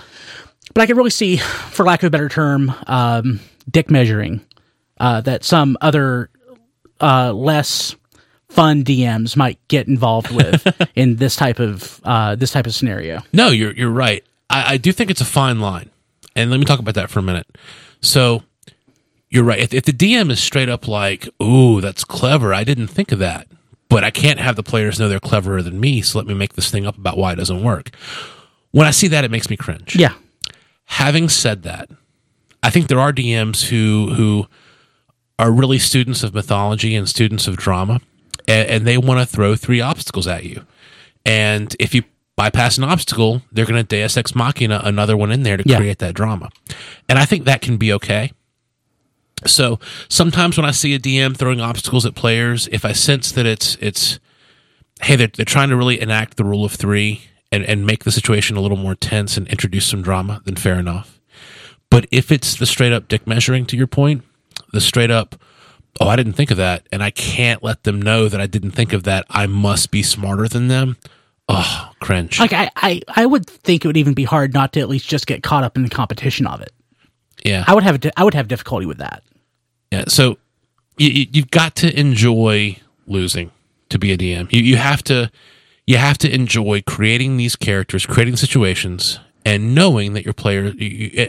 But 0.73 0.81
I 0.81 0.85
can 0.87 0.97
really 0.97 1.09
see, 1.09 1.37
for 1.37 1.85
lack 1.85 2.03
of 2.03 2.07
a 2.07 2.09
better 2.09 2.27
term, 2.27 2.73
um, 2.87 3.39
dick 3.69 3.89
measuring 3.89 4.41
uh, 4.99 5.21
that 5.21 5.43
some 5.43 5.77
other 5.81 6.29
uh, 7.01 7.31
less 7.33 7.95
fun 8.49 8.83
DMs 8.83 9.35
might 9.35 9.59
get 9.67 9.87
involved 9.87 10.31
with 10.31 10.65
in 10.95 11.17
this 11.17 11.35
type 11.35 11.59
of 11.59 12.01
uh, 12.03 12.35
this 12.35 12.51
type 12.51 12.67
of 12.67 12.73
scenario. 12.73 13.21
No, 13.33 13.49
you're 13.49 13.73
you're 13.73 13.91
right. 13.91 14.23
I, 14.49 14.73
I 14.73 14.77
do 14.77 14.91
think 14.91 15.09
it's 15.11 15.21
a 15.21 15.25
fine 15.25 15.59
line, 15.59 15.89
and 16.35 16.51
let 16.51 16.59
me 16.59 16.65
talk 16.65 16.79
about 16.79 16.95
that 16.95 17.09
for 17.09 17.19
a 17.19 17.23
minute. 17.23 17.47
So, 18.01 18.43
you're 19.29 19.43
right. 19.43 19.59
If, 19.59 19.73
if 19.73 19.83
the 19.83 19.93
DM 19.93 20.31
is 20.31 20.41
straight 20.41 20.69
up 20.69 20.87
like, 20.87 21.27
"Ooh, 21.41 21.81
that's 21.81 22.03
clever," 22.03 22.53
I 22.53 22.63
didn't 22.63 22.87
think 22.87 23.11
of 23.11 23.19
that, 23.19 23.47
but 23.89 24.03
I 24.03 24.11
can't 24.11 24.39
have 24.39 24.55
the 24.55 24.63
players 24.63 24.99
know 24.99 25.07
they're 25.09 25.19
cleverer 25.19 25.61
than 25.61 25.79
me. 25.79 26.01
So 26.01 26.17
let 26.17 26.27
me 26.27 26.33
make 26.33 26.53
this 26.53 26.69
thing 26.71 26.85
up 26.85 26.97
about 26.97 27.17
why 27.17 27.33
it 27.33 27.35
doesn't 27.35 27.63
work. 27.63 27.91
When 28.71 28.85
I 28.87 28.91
see 28.91 29.07
that, 29.09 29.23
it 29.23 29.31
makes 29.31 29.49
me 29.49 29.55
cringe. 29.57 29.95
Yeah, 29.95 30.13
Having 30.85 31.29
said 31.29 31.63
that, 31.63 31.89
I 32.61 32.69
think 32.69 32.87
there 32.87 32.99
are 32.99 33.11
DMs 33.13 33.65
who 33.69 34.13
who 34.15 34.47
are 35.39 35.51
really 35.51 35.79
students 35.79 36.23
of 36.23 36.33
mythology 36.33 36.95
and 36.95 37.07
students 37.09 37.47
of 37.47 37.57
drama, 37.57 37.99
and, 38.47 38.69
and 38.69 38.87
they 38.87 38.97
want 38.97 39.19
to 39.19 39.25
throw 39.25 39.55
three 39.55 39.81
obstacles 39.81 40.27
at 40.27 40.45
you. 40.45 40.65
And 41.25 41.75
if 41.79 41.93
you 41.95 42.03
bypass 42.35 42.77
an 42.77 42.83
obstacle, 42.83 43.41
they're 43.51 43.65
going 43.65 43.81
to 43.81 43.83
Deus 43.83 44.15
Ex 44.17 44.35
Machina 44.35 44.81
another 44.83 45.15
one 45.17 45.31
in 45.31 45.43
there 45.43 45.57
to 45.57 45.63
Yeah. 45.65 45.77
create 45.77 45.99
that 45.99 46.13
drama. 46.13 46.49
And 47.09 47.17
I 47.17 47.25
think 47.25 47.45
that 47.45 47.61
can 47.61 47.77
be 47.77 47.91
okay. 47.93 48.31
So 49.45 49.79
sometimes 50.09 50.57
when 50.57 50.65
I 50.65 50.71
see 50.71 50.93
a 50.95 50.99
DM 50.99 51.35
throwing 51.35 51.61
obstacles 51.61 52.05
at 52.05 52.15
players, 52.15 52.67
if 52.71 52.85
I 52.85 52.93
sense 52.93 53.31
that 53.33 53.45
it's 53.45 53.75
it's 53.81 54.19
hey 55.01 55.15
they're, 55.15 55.27
they're 55.27 55.45
trying 55.45 55.69
to 55.69 55.75
really 55.75 55.99
enact 55.99 56.37
the 56.37 56.45
rule 56.45 56.65
of 56.65 56.73
three 56.73 57.21
and, 57.51 57.63
and 57.63 57.85
make 57.85 58.03
the 58.05 58.11
situation 58.11 58.57
a 58.57 58.61
little 58.61 58.77
more 58.77 58.95
tense 58.95 59.37
and 59.37 59.47
introduce 59.47 59.85
some 59.85 60.01
drama, 60.01 60.41
then 60.45 60.55
fair 60.55 60.79
enough. 60.79 61.19
But 61.89 62.07
if 62.11 62.31
it's 62.31 62.55
the 62.55 62.65
straight 62.65 62.93
up 62.93 63.07
dick 63.07 63.27
measuring 63.27 63.65
to 63.67 63.77
your 63.77 63.87
point, 63.87 64.23
the 64.71 64.81
straight 64.81 65.11
up 65.11 65.35
oh 65.99 66.07
I 66.07 66.15
didn't 66.15 66.33
think 66.33 66.51
of 66.51 66.57
that 66.57 66.87
and 66.91 67.03
I 67.03 67.11
can't 67.11 67.63
let 67.63 67.83
them 67.83 68.01
know 68.01 68.27
that 68.29 68.41
I 68.41 68.47
didn't 68.47 68.71
think 68.71 68.93
of 68.93 69.03
that, 69.03 69.25
I 69.29 69.47
must 69.47 69.91
be 69.91 70.01
smarter 70.01 70.47
than 70.47 70.69
them. 70.69 70.97
Oh, 71.47 71.91
cringe. 71.99 72.39
Like 72.39 72.53
I, 72.53 72.71
I, 72.75 73.01
I 73.15 73.25
would 73.25 73.45
think 73.47 73.85
it 73.85 73.87
would 73.87 73.97
even 73.97 74.15
be 74.15 74.23
hard 74.23 74.53
not 74.53 74.73
to 74.73 74.79
at 74.79 74.89
least 74.89 75.07
just 75.07 75.27
get 75.27 75.43
caught 75.43 75.63
up 75.63 75.77
in 75.77 75.83
the 75.83 75.89
competition 75.89 76.47
of 76.47 76.61
it. 76.61 76.71
Yeah. 77.43 77.63
I 77.67 77.73
would 77.73 77.83
have, 77.83 77.99
I 78.15 78.23
would 78.23 78.33
have 78.33 78.47
difficulty 78.47 78.85
with 78.85 78.97
that. 78.97 79.23
Yeah, 79.91 80.05
so 80.07 80.37
you, 80.97 81.09
you, 81.09 81.25
you've 81.31 81.51
got 81.51 81.75
to 81.77 81.99
enjoy 81.99 82.77
losing 83.07 83.51
to 83.89 83.99
be 83.99 84.11
a 84.11 84.17
DM. 84.17 84.51
You 84.51 84.61
you 84.61 84.77
have 84.77 85.03
to 85.03 85.31
you 85.85 85.97
have 85.97 86.17
to 86.19 86.33
enjoy 86.33 86.81
creating 86.81 87.37
these 87.37 87.55
characters, 87.55 88.05
creating 88.05 88.35
situations, 88.37 89.19
and 89.45 89.75
knowing 89.75 90.13
that 90.13 90.25
your 90.25 90.33
players 90.33 90.73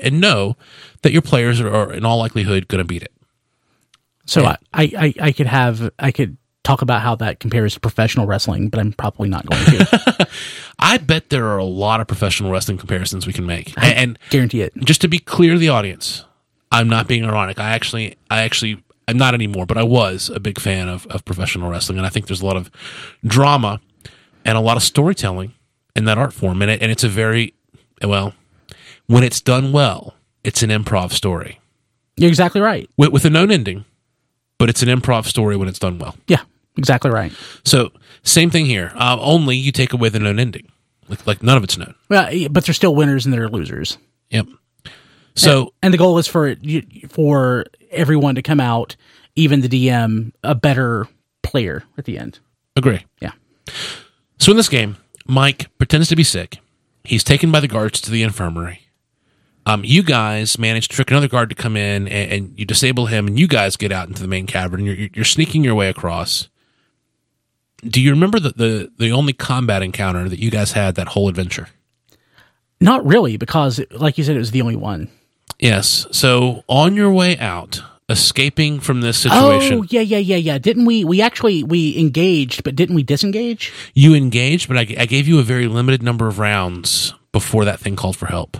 and 0.02 0.20
know 0.20 0.56
that 1.02 1.12
your 1.12 1.22
players 1.22 1.60
are, 1.60 1.68
are 1.72 1.92
in 1.92 2.04
all 2.04 2.18
likelihood 2.18 2.66
going 2.68 2.78
to 2.78 2.84
beat 2.84 3.02
it. 3.02 3.12
So 4.24 4.42
Yeah. 4.42 4.56
I, 4.72 4.82
I, 4.98 5.14
I 5.20 5.32
could 5.32 5.46
have, 5.46 5.90
I 5.98 6.10
could 6.10 6.36
talk 6.66 6.82
about 6.82 7.00
how 7.00 7.14
that 7.14 7.38
compares 7.38 7.74
to 7.74 7.80
professional 7.80 8.26
wrestling, 8.26 8.68
but 8.68 8.80
I'm 8.80 8.92
probably 8.92 9.28
not 9.28 9.46
going 9.46 9.64
to. 9.64 10.28
I 10.80 10.98
bet 10.98 11.30
there 11.30 11.46
are 11.46 11.58
a 11.58 11.64
lot 11.64 12.00
of 12.00 12.08
professional 12.08 12.50
wrestling 12.50 12.76
comparisons 12.76 13.26
we 13.26 13.32
can 13.32 13.46
make. 13.46 13.72
And, 13.76 13.96
and 13.96 14.18
Guarantee 14.30 14.62
it. 14.62 14.72
just 14.78 15.00
to 15.02 15.08
be 15.08 15.18
clear 15.20 15.52
to 15.52 15.58
the 15.58 15.68
audience, 15.68 16.24
I'm 16.72 16.88
not 16.88 17.06
being 17.06 17.24
ironic. 17.24 17.60
I 17.60 17.70
actually, 17.70 18.16
I 18.30 18.42
actually, 18.42 18.82
I'm 19.06 19.16
not 19.16 19.32
anymore, 19.32 19.64
but 19.64 19.78
I 19.78 19.84
was 19.84 20.28
a 20.28 20.40
big 20.40 20.58
fan 20.58 20.88
of, 20.88 21.06
of 21.06 21.24
professional 21.24 21.70
wrestling, 21.70 21.98
and 21.98 22.06
I 22.06 22.10
think 22.10 22.26
there's 22.26 22.42
a 22.42 22.46
lot 22.46 22.56
of 22.56 22.68
drama 23.24 23.80
and 24.44 24.58
a 24.58 24.60
lot 24.60 24.76
of 24.76 24.82
storytelling 24.82 25.54
in 25.94 26.04
that 26.06 26.18
art 26.18 26.32
form, 26.32 26.62
and 26.62 26.70
it, 26.70 26.82
and 26.82 26.90
it's 26.90 27.04
a 27.04 27.08
very 27.08 27.54
well, 28.02 28.34
when 29.06 29.22
it's 29.22 29.40
done 29.40 29.70
well, 29.72 30.14
it's 30.42 30.62
an 30.64 30.70
improv 30.70 31.12
story 31.12 31.60
You're 32.16 32.28
exactly 32.28 32.60
right. 32.60 32.90
with, 32.96 33.10
with 33.12 33.24
a 33.24 33.30
known 33.30 33.50
ending, 33.52 33.84
but 34.58 34.68
it's 34.68 34.82
an 34.82 34.88
improv 34.88 35.26
story 35.26 35.56
when 35.56 35.68
it's 35.68 35.78
done 35.78 35.98
well. 35.98 36.16
Yeah, 36.26 36.42
exactly 36.76 37.10
right. 37.10 37.32
So 37.64 37.92
same 38.22 38.50
thing 38.50 38.66
here. 38.66 38.92
Uh, 38.94 39.16
only 39.20 39.56
you 39.56 39.72
take 39.72 39.92
away 39.92 40.08
the 40.08 40.18
known 40.20 40.38
ending, 40.38 40.68
like 41.08 41.26
like 41.26 41.42
none 41.42 41.56
of 41.56 41.64
it's 41.64 41.76
known. 41.78 41.94
Well, 42.08 42.30
but 42.50 42.64
they're 42.64 42.74
still 42.74 42.94
winners 42.94 43.24
and 43.24 43.32
they're 43.34 43.48
losers. 43.48 43.98
Yep. 44.30 44.46
So 45.34 45.74
And 45.82 45.92
the 45.92 45.98
goal 45.98 46.18
is 46.18 46.26
for 46.26 46.54
for 47.08 47.66
everyone 47.90 48.34
to 48.36 48.42
come 48.42 48.60
out, 48.60 48.96
even 49.34 49.60
the 49.60 49.68
DM, 49.68 50.32
a 50.42 50.54
better 50.54 51.06
player 51.42 51.84
at 51.98 52.04
the 52.06 52.18
end. 52.18 52.38
agree. 52.74 53.04
Yeah. 53.20 53.32
So 54.38 54.50
in 54.52 54.56
this 54.56 54.68
game, 54.68 54.96
Mike 55.26 55.68
pretends 55.78 56.08
to 56.08 56.16
be 56.16 56.24
sick. 56.24 56.58
He's 57.04 57.22
taken 57.24 57.52
by 57.52 57.60
the 57.60 57.68
guards 57.68 58.00
to 58.02 58.10
the 58.10 58.22
infirmary. 58.22 58.80
Um, 59.64 59.82
you 59.84 60.02
guys 60.02 60.58
manage 60.58 60.88
to 60.88 60.94
trick 60.96 61.10
another 61.10 61.28
guard 61.28 61.48
to 61.50 61.54
come 61.56 61.76
in, 61.76 62.06
and, 62.08 62.32
and 62.32 62.58
you 62.58 62.64
disable 62.64 63.06
him, 63.06 63.26
and 63.26 63.38
you 63.38 63.46
guys 63.48 63.76
get 63.76 63.90
out 63.92 64.06
into 64.08 64.22
the 64.22 64.28
main 64.28 64.46
cavern. 64.46 64.84
You're- 64.84 65.10
you're 65.14 65.24
sneaking 65.24 65.64
your 65.64 65.74
way 65.74 65.88
across. 65.88 66.48
Do 67.88 68.00
you 68.00 68.10
remember 68.10 68.38
the, 68.40 68.50
the 68.50 68.92
the 68.98 69.12
only 69.12 69.32
combat 69.32 69.82
encounter 69.82 70.28
that 70.28 70.38
you 70.38 70.50
guys 70.50 70.72
had 70.72 70.94
that 70.96 71.08
whole 71.08 71.28
adventure? 71.28 71.68
Not 72.80 73.06
really, 73.06 73.36
because 73.36 73.80
like 73.90 74.18
you 74.18 74.24
said, 74.24 74.36
it 74.36 74.40
was 74.40 74.50
the 74.50 74.62
only 74.62 74.76
one. 74.76 75.08
Yes. 75.58 76.06
So 76.10 76.64
on 76.68 76.94
your 76.94 77.10
way 77.10 77.38
out, 77.38 77.80
escaping 78.08 78.80
from 78.80 79.00
this 79.00 79.24
oh, 79.26 79.30
situation, 79.30 79.78
Oh, 79.78 79.86
yeah, 79.88 80.02
yeah, 80.02 80.18
yeah, 80.18 80.36
yeah. 80.36 80.58
Didn't 80.58 80.84
we? 80.84 81.04
We 81.04 81.20
actually 81.20 81.64
we 81.64 81.98
engaged, 81.98 82.64
but 82.64 82.76
didn't 82.76 82.94
we 82.94 83.02
disengage? 83.02 83.72
you 83.94 84.14
engaged, 84.14 84.68
but 84.68 84.76
I, 84.76 84.86
I 84.98 85.06
gave 85.06 85.26
you 85.26 85.38
a 85.38 85.42
very 85.42 85.68
limited 85.68 86.02
number 86.02 86.28
of 86.28 86.38
rounds 86.38 87.14
before 87.32 87.64
that 87.64 87.80
thing 87.80 87.96
called 87.96 88.16
for 88.16 88.26
help. 88.26 88.56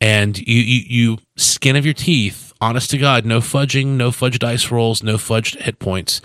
And 0.00 0.38
you, 0.38 0.60
you, 0.60 0.82
you 0.86 1.18
skin 1.36 1.76
of 1.76 1.84
your 1.84 1.94
teeth, 1.94 2.49
honest 2.60 2.90
to 2.90 2.98
God, 2.98 3.24
no 3.24 3.40
fudging, 3.40 3.96
no 3.96 4.10
fudge 4.10 4.38
dice 4.38 4.70
rolls, 4.70 5.02
no 5.02 5.16
fudged 5.16 5.58
hit 5.60 5.78
points. 5.78 6.20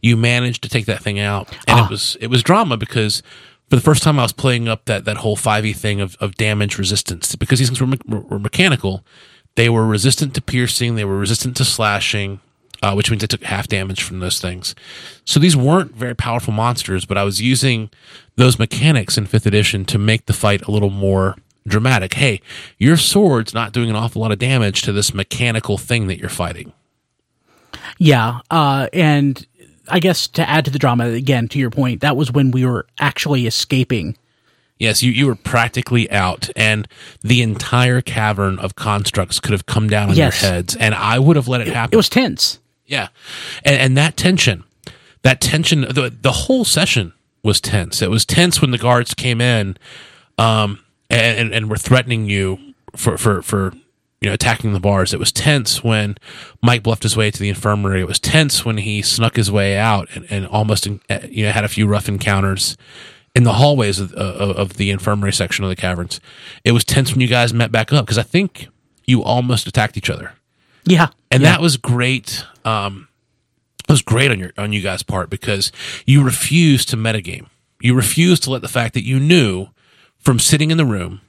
You 0.00 0.16
managed 0.16 0.62
to 0.62 0.68
take 0.68 0.86
that 0.86 1.02
thing 1.02 1.18
out, 1.18 1.48
and 1.66 1.80
Ah. 1.80 1.84
it 1.86 1.90
was 1.90 2.16
it 2.20 2.28
was 2.28 2.42
drama 2.42 2.76
because 2.76 3.22
for 3.68 3.76
the 3.76 3.82
first 3.82 4.02
time 4.02 4.18
I 4.18 4.22
was 4.22 4.32
playing 4.32 4.68
up 4.68 4.84
that 4.86 5.04
that 5.04 5.18
whole 5.18 5.36
five 5.36 5.64
e 5.66 5.72
thing 5.72 6.00
of, 6.00 6.16
of 6.20 6.34
damage 6.36 6.78
resistance 6.78 7.34
because 7.36 7.58
these 7.58 7.68
things 7.68 7.80
were, 7.80 7.86
me- 7.86 7.98
were, 8.06 8.38
mechanical. 8.38 9.04
They 9.56 9.68
were 9.68 9.86
resistant 9.86 10.34
to 10.34 10.40
piercing, 10.40 10.94
they 10.94 11.04
were 11.04 11.18
resistant 11.18 11.56
to 11.56 11.64
slashing, 11.64 12.38
uh, 12.82 12.92
which 12.94 13.10
means 13.10 13.22
I 13.24 13.26
took 13.26 13.42
half 13.42 13.66
damage 13.66 14.02
from 14.02 14.20
those 14.20 14.40
things. 14.40 14.74
So 15.24 15.40
these 15.40 15.56
weren't 15.56 15.94
very 15.96 16.14
powerful 16.14 16.52
monsters, 16.52 17.04
but 17.04 17.18
I 17.18 17.24
was 17.24 17.42
using 17.42 17.90
those 18.36 18.58
mechanics 18.60 19.18
in 19.18 19.26
fifth 19.26 19.46
edition 19.46 19.84
to 19.86 19.98
make 19.98 20.26
the 20.26 20.32
fight 20.32 20.62
a 20.62 20.70
little 20.70 20.88
more 20.90 21.36
dramatic. 21.66 22.14
Hey, 22.14 22.40
your 22.78 22.96
sword's 22.96 23.52
not 23.54 23.72
doing 23.72 23.90
an 23.90 23.96
awful 23.96 24.22
lot 24.22 24.32
of 24.32 24.38
damage 24.38 24.82
to 24.82 24.92
this 24.92 25.12
mechanical 25.14 25.78
thing 25.78 26.06
that 26.08 26.18
you're 26.18 26.28
fighting. 26.28 26.72
Yeah, 27.98 28.40
uh, 28.50 28.88
and 28.92 29.46
I 29.88 30.00
guess 30.00 30.26
to 30.28 30.48
add 30.48 30.64
to 30.64 30.70
the 30.70 30.78
drama 30.78 31.06
again, 31.08 31.48
to 31.48 31.58
your 31.58 31.70
point, 31.70 32.00
that 32.00 32.16
was 32.16 32.32
when 32.32 32.50
we 32.50 32.64
were 32.64 32.86
actually 32.98 33.46
escaping. 33.46 34.16
Yes, 34.78 35.02
you, 35.02 35.12
you 35.12 35.26
were 35.26 35.34
practically 35.34 36.10
out, 36.10 36.48
and 36.56 36.88
the 37.20 37.42
entire 37.42 38.00
cavern 38.00 38.58
of 38.58 38.74
constructs 38.76 39.38
could 39.38 39.52
have 39.52 39.66
come 39.66 39.88
down 39.88 40.08
on 40.10 40.16
Yes. 40.16 40.40
your 40.42 40.50
heads, 40.50 40.74
and 40.76 40.94
I 40.94 41.18
would 41.18 41.36
have 41.36 41.48
let 41.48 41.60
it 41.60 41.68
happen. 41.68 41.92
It 41.92 41.96
was 41.96 42.08
tense. 42.08 42.58
Yeah, 42.86 43.08
and, 43.62 43.76
and 43.76 43.96
that 43.98 44.16
tension, 44.16 44.64
that 45.22 45.40
tension, 45.40 45.82
the 45.82 46.12
the 46.20 46.32
whole 46.32 46.64
session 46.64 47.12
was 47.42 47.60
tense. 47.60 48.00
It 48.02 48.10
was 48.10 48.24
tense 48.24 48.60
when 48.62 48.70
the 48.70 48.78
guards 48.78 49.12
came 49.14 49.40
in, 49.40 49.76
um, 50.38 50.80
and 51.10 51.38
and, 51.38 51.54
and 51.54 51.70
were 51.70 51.76
threatening 51.76 52.24
you 52.26 52.58
for 52.96 53.18
for 53.18 53.42
for 53.42 53.72
you 54.20 54.28
know 54.28 54.32
attacking 54.32 54.72
the 54.72 54.80
bars. 54.80 55.12
It 55.12 55.18
was 55.18 55.32
tense 55.32 55.82
when 55.84 56.16
Mike 56.62 56.82
bluffed 56.82 57.02
his 57.02 57.16
way 57.16 57.30
to 57.30 57.38
the 57.38 57.48
infirmary. 57.48 58.00
It 58.00 58.08
was 58.08 58.18
tense 58.18 58.64
when 58.64 58.78
he 58.78 59.02
snuck 59.02 59.36
his 59.36 59.50
way 59.50 59.76
out 59.76 60.08
and, 60.14 60.26
and 60.30 60.46
almost 60.46 60.86
uh, 60.86 61.18
you 61.28 61.44
know 61.44 61.52
had 61.52 61.64
a 61.64 61.68
few 61.68 61.86
rough 61.86 62.08
encounters 62.08 62.76
in 63.34 63.44
the 63.44 63.54
hallways 63.54 64.00
of, 64.00 64.12
of, 64.14 64.56
of 64.56 64.72
the 64.74 64.90
infirmary 64.90 65.32
section 65.32 65.64
of 65.64 65.70
the 65.70 65.76
caverns. 65.76 66.20
It 66.64 66.72
was 66.72 66.84
tense 66.84 67.12
when 67.12 67.20
you 67.20 67.28
guys 67.28 67.54
met 67.54 67.70
back 67.70 67.92
up 67.92 68.04
because 68.04 68.18
I 68.18 68.22
think 68.24 68.68
you 69.06 69.22
almost 69.22 69.66
attacked 69.66 69.96
each 69.96 70.10
other 70.10 70.32
Yeah, 70.84 71.08
and 71.30 71.42
yeah. 71.42 71.52
that 71.52 71.60
was 71.60 71.76
great. 71.76 72.44
Um, 72.64 73.08
it 73.88 73.92
was 73.92 74.02
great 74.02 74.30
on 74.30 74.38
your 74.38 74.52
on 74.58 74.72
you 74.72 74.82
guys' 74.82 75.02
part 75.02 75.30
because 75.30 75.72
you 76.06 76.22
refused 76.22 76.88
to 76.90 76.96
metagame. 76.96 77.46
You 77.80 77.94
refused 77.94 78.42
to 78.44 78.50
let 78.50 78.62
the 78.62 78.68
fact 78.68 78.94
that 78.94 79.04
you 79.04 79.18
knew 79.18 79.68
from 80.20 80.38
sitting 80.38 80.70
in 80.70 80.76
the 80.76 80.84
room 80.84 81.20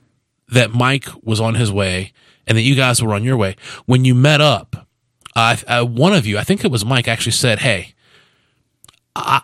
that 0.49 0.71
Mike 0.71 1.07
was 1.23 1.39
on 1.39 1.55
his 1.55 1.71
way 1.71 2.13
and 2.45 2.57
that 2.57 2.61
you 2.61 2.75
guys 2.75 3.01
were 3.01 3.13
on 3.13 3.23
your 3.23 3.37
way. 3.37 3.55
When 3.85 4.05
you 4.05 4.13
met 4.13 4.41
up, 4.41 4.87
uh, 5.35 5.55
uh, 5.67 5.85
one 5.85 6.13
of 6.13 6.25
you, 6.25 6.37
I 6.37 6.43
think 6.43 6.63
it 6.63 6.71
was 6.71 6.85
Mike, 6.85 7.07
actually 7.07 7.31
said, 7.31 7.59
"Hey, 7.59 7.93
I, 9.15 9.41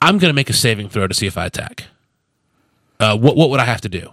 I'm 0.00 0.18
going 0.18 0.30
to 0.30 0.34
make 0.34 0.48
a 0.48 0.54
saving 0.54 0.88
throw 0.88 1.06
to 1.06 1.14
see 1.14 1.26
if 1.26 1.36
I 1.36 1.46
attack. 1.46 1.84
Uh, 3.00 3.16
what 3.16 3.36
what 3.36 3.50
would 3.50 3.60
I 3.60 3.64
have 3.64 3.80
to 3.82 3.88
do?" 3.88 4.12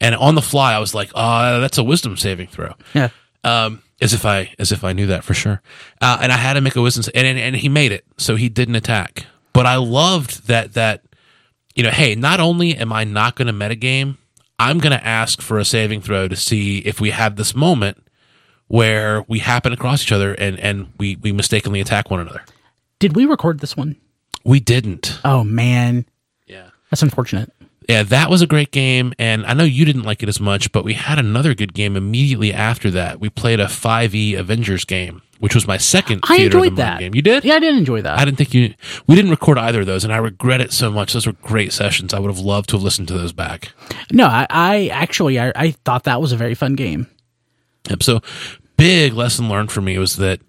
And 0.00 0.14
on 0.14 0.34
the 0.34 0.42
fly, 0.42 0.74
I 0.74 0.78
was 0.78 0.94
like, 0.94 1.10
"Uh, 1.14 1.58
that's 1.60 1.78
a 1.78 1.84
wisdom 1.84 2.16
saving 2.16 2.46
throw." 2.48 2.74
yeah. 2.94 3.08
um, 3.42 3.82
as 4.00 4.12
if 4.12 4.24
I 4.24 4.54
as 4.58 4.70
if 4.70 4.84
I 4.84 4.92
knew 4.92 5.06
that 5.06 5.24
for 5.24 5.34
sure. 5.34 5.60
Uh, 6.00 6.18
and 6.20 6.30
I 6.30 6.36
had 6.36 6.54
to 6.54 6.60
make 6.60 6.76
a 6.76 6.82
wisdom, 6.82 7.10
and, 7.14 7.26
and 7.26 7.38
and 7.38 7.56
he 7.56 7.68
made 7.68 7.90
it, 7.90 8.04
so 8.16 8.36
he 8.36 8.48
didn't 8.48 8.76
attack. 8.76 9.26
But 9.52 9.66
I 9.66 9.76
loved 9.76 10.46
that 10.46 10.74
that 10.74 11.02
you 11.74 11.82
know, 11.82 11.90
hey, 11.90 12.14
not 12.14 12.40
only 12.40 12.76
am 12.76 12.92
I 12.92 13.04
not 13.04 13.34
going 13.36 13.46
to 13.48 13.52
metagame, 13.52 14.16
I'm 14.58 14.78
going 14.78 14.96
to 14.96 15.04
ask 15.04 15.40
for 15.42 15.58
a 15.58 15.64
saving 15.64 16.00
throw 16.00 16.28
to 16.28 16.36
see 16.36 16.78
if 16.78 17.00
we 17.00 17.10
have 17.10 17.36
this 17.36 17.54
moment 17.54 17.98
where 18.68 19.22
we 19.28 19.40
happen 19.40 19.72
across 19.72 20.02
each 20.02 20.12
other 20.12 20.32
and 20.34 20.58
and 20.58 20.92
we 20.98 21.16
we 21.16 21.32
mistakenly 21.32 21.80
attack 21.80 22.10
one 22.10 22.20
another. 22.20 22.42
Did 22.98 23.14
we 23.16 23.26
record 23.26 23.60
this 23.60 23.76
one? 23.76 23.96
We 24.44 24.60
didn't. 24.60 25.18
Oh 25.24 25.44
man, 25.44 26.06
Yeah. 26.46 26.68
that's 26.90 27.02
unfortunate. 27.02 27.52
Yeah, 27.88 28.02
that 28.04 28.30
was 28.30 28.40
a 28.40 28.46
great 28.46 28.70
game, 28.70 29.12
and 29.18 29.44
I 29.44 29.52
know 29.52 29.64
you 29.64 29.84
didn't 29.84 30.04
like 30.04 30.22
it 30.22 30.28
as 30.30 30.40
much, 30.40 30.72
but 30.72 30.84
we 30.84 30.94
had 30.94 31.18
another 31.18 31.54
good 31.54 31.74
game 31.74 31.96
immediately 31.96 32.50
after 32.50 32.90
that. 32.92 33.20
We 33.20 33.28
played 33.28 33.60
a 33.60 33.66
5e 33.66 34.38
Avengers 34.38 34.86
game, 34.86 35.20
which 35.44 35.54
was 35.54 35.66
my 35.66 35.76
second 35.76 36.20
I 36.22 36.38
Theater 36.38 36.46
of 36.46 36.52
the 36.52 36.56
enjoyed 36.56 36.72
Mind 36.72 36.76
that 36.78 36.98
game. 37.00 37.14
You 37.14 37.20
did? 37.20 37.44
Yeah, 37.44 37.56
I 37.56 37.58
did 37.58 37.76
enjoy 37.76 38.00
that. 38.00 38.18
I 38.18 38.24
didn't 38.24 38.38
think 38.38 38.54
you. 38.54 38.72
We 39.06 39.14
didn't 39.14 39.30
record 39.30 39.58
either 39.58 39.80
of 39.80 39.86
those, 39.86 40.02
and 40.02 40.10
I 40.10 40.16
regret 40.16 40.62
it 40.62 40.72
so 40.72 40.90
much. 40.90 41.12
Those 41.12 41.26
were 41.26 41.34
great 41.34 41.70
sessions. 41.70 42.14
I 42.14 42.18
would 42.18 42.30
have 42.30 42.38
loved 42.38 42.70
to 42.70 42.76
have 42.76 42.82
listened 42.82 43.08
to 43.08 43.14
those 43.14 43.34
back. 43.34 43.74
no, 44.10 44.24
I, 44.24 44.46
I 44.48 44.86
actually 44.86 45.38
I, 45.38 45.52
I 45.54 45.70
thought 45.72 46.04
that 46.04 46.18
was 46.18 46.32
a 46.32 46.38
very 46.38 46.54
fun 46.54 46.76
game. 46.76 47.08
Yep. 47.90 48.02
So, 48.02 48.20
big 48.78 49.12
lesson 49.12 49.50
learned 49.50 49.70
for 49.70 49.82
me 49.82 49.98
was 49.98 50.16
that 50.16 50.40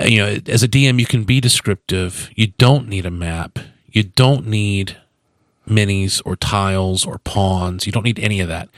uh, 0.00 0.02
you 0.02 0.18
know, 0.18 0.40
as 0.48 0.64
a 0.64 0.68
DM, 0.68 0.98
you 0.98 1.06
can 1.06 1.22
be 1.22 1.40
descriptive. 1.40 2.28
You 2.34 2.48
don't 2.58 2.88
need 2.88 3.06
a 3.06 3.10
map. 3.12 3.60
You 3.92 4.02
don't 4.02 4.48
need 4.48 4.96
minis 5.64 6.20
or 6.24 6.34
tiles 6.34 7.06
or 7.06 7.18
pawns. 7.18 7.86
You 7.86 7.92
don't 7.92 8.04
need 8.04 8.18
any 8.18 8.40
of 8.40 8.48
that. 8.48 8.68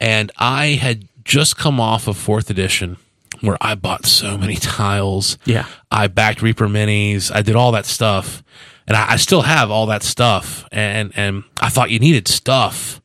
And 0.00 0.32
I 0.38 0.70
had 0.70 1.06
just 1.22 1.56
come 1.56 1.78
off 1.78 2.08
of 2.08 2.16
fourth 2.16 2.50
edition 2.50 2.96
where 3.40 3.58
I 3.60 3.74
bought 3.74 4.06
so 4.06 4.36
many 4.38 4.56
tiles. 4.60 5.38
Yeah. 5.44 5.66
I 5.90 6.06
backed 6.06 6.42
Reaper 6.42 6.68
minis. 6.68 7.34
I 7.34 7.42
did 7.42 7.56
all 7.56 7.72
that 7.72 7.86
stuff. 7.86 8.42
And 8.86 8.96
I, 8.96 9.12
I 9.12 9.16
still 9.16 9.42
have 9.42 9.70
all 9.70 9.86
that 9.86 10.02
stuff. 10.02 10.66
And, 10.72 11.12
and 11.16 11.44
I 11.60 11.68
thought 11.68 11.90
you 11.90 11.98
needed 11.98 12.28
stuff 12.28 13.00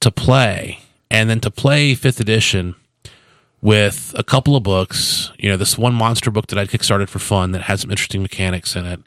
to 0.00 0.10
play. 0.10 0.80
And 1.10 1.28
then 1.28 1.40
to 1.40 1.50
play 1.50 1.94
fifth 1.94 2.20
edition 2.20 2.74
with 3.60 4.14
a 4.16 4.24
couple 4.24 4.56
of 4.56 4.62
books, 4.62 5.30
you 5.38 5.48
know, 5.48 5.56
this 5.56 5.78
one 5.78 5.94
monster 5.94 6.30
book 6.30 6.48
that 6.48 6.58
I 6.58 6.64
kickstarted 6.66 7.08
for 7.08 7.18
fun 7.18 7.52
that 7.52 7.62
had 7.62 7.80
some 7.80 7.90
interesting 7.90 8.22
mechanics 8.22 8.74
in 8.74 8.86
it, 8.86 9.00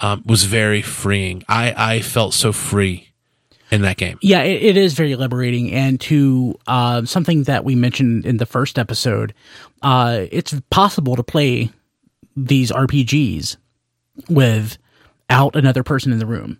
um, 0.00 0.22
was 0.24 0.44
very 0.44 0.82
freeing. 0.82 1.42
I, 1.48 1.74
I 1.94 2.00
felt 2.00 2.34
so 2.34 2.52
free 2.52 3.07
in 3.70 3.82
that 3.82 3.96
game. 3.96 4.18
Yeah, 4.22 4.42
it, 4.42 4.62
it 4.62 4.76
is 4.76 4.94
very 4.94 5.14
liberating. 5.16 5.72
And 5.72 6.00
to 6.02 6.58
uh, 6.66 7.04
something 7.04 7.44
that 7.44 7.64
we 7.64 7.74
mentioned 7.74 8.26
in 8.26 8.38
the 8.38 8.46
first 8.46 8.78
episode, 8.78 9.34
uh, 9.82 10.26
it's 10.30 10.58
possible 10.70 11.16
to 11.16 11.22
play 11.22 11.70
these 12.36 12.70
RPGs 12.70 13.56
without 14.28 15.56
another 15.56 15.82
person 15.82 16.12
in 16.12 16.18
the 16.18 16.26
room. 16.26 16.58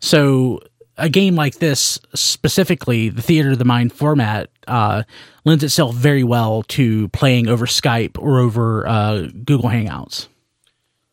So 0.00 0.60
a 0.96 1.08
game 1.08 1.34
like 1.34 1.56
this, 1.56 1.98
specifically 2.14 3.08
the 3.08 3.22
theater 3.22 3.50
of 3.50 3.58
the 3.58 3.64
mind 3.64 3.92
format, 3.92 4.50
uh, 4.68 5.04
lends 5.44 5.64
itself 5.64 5.94
very 5.94 6.24
well 6.24 6.62
to 6.64 7.08
playing 7.08 7.48
over 7.48 7.66
Skype 7.66 8.18
or 8.18 8.38
over 8.38 8.86
uh, 8.86 9.28
Google 9.44 9.70
Hangouts. 9.70 10.28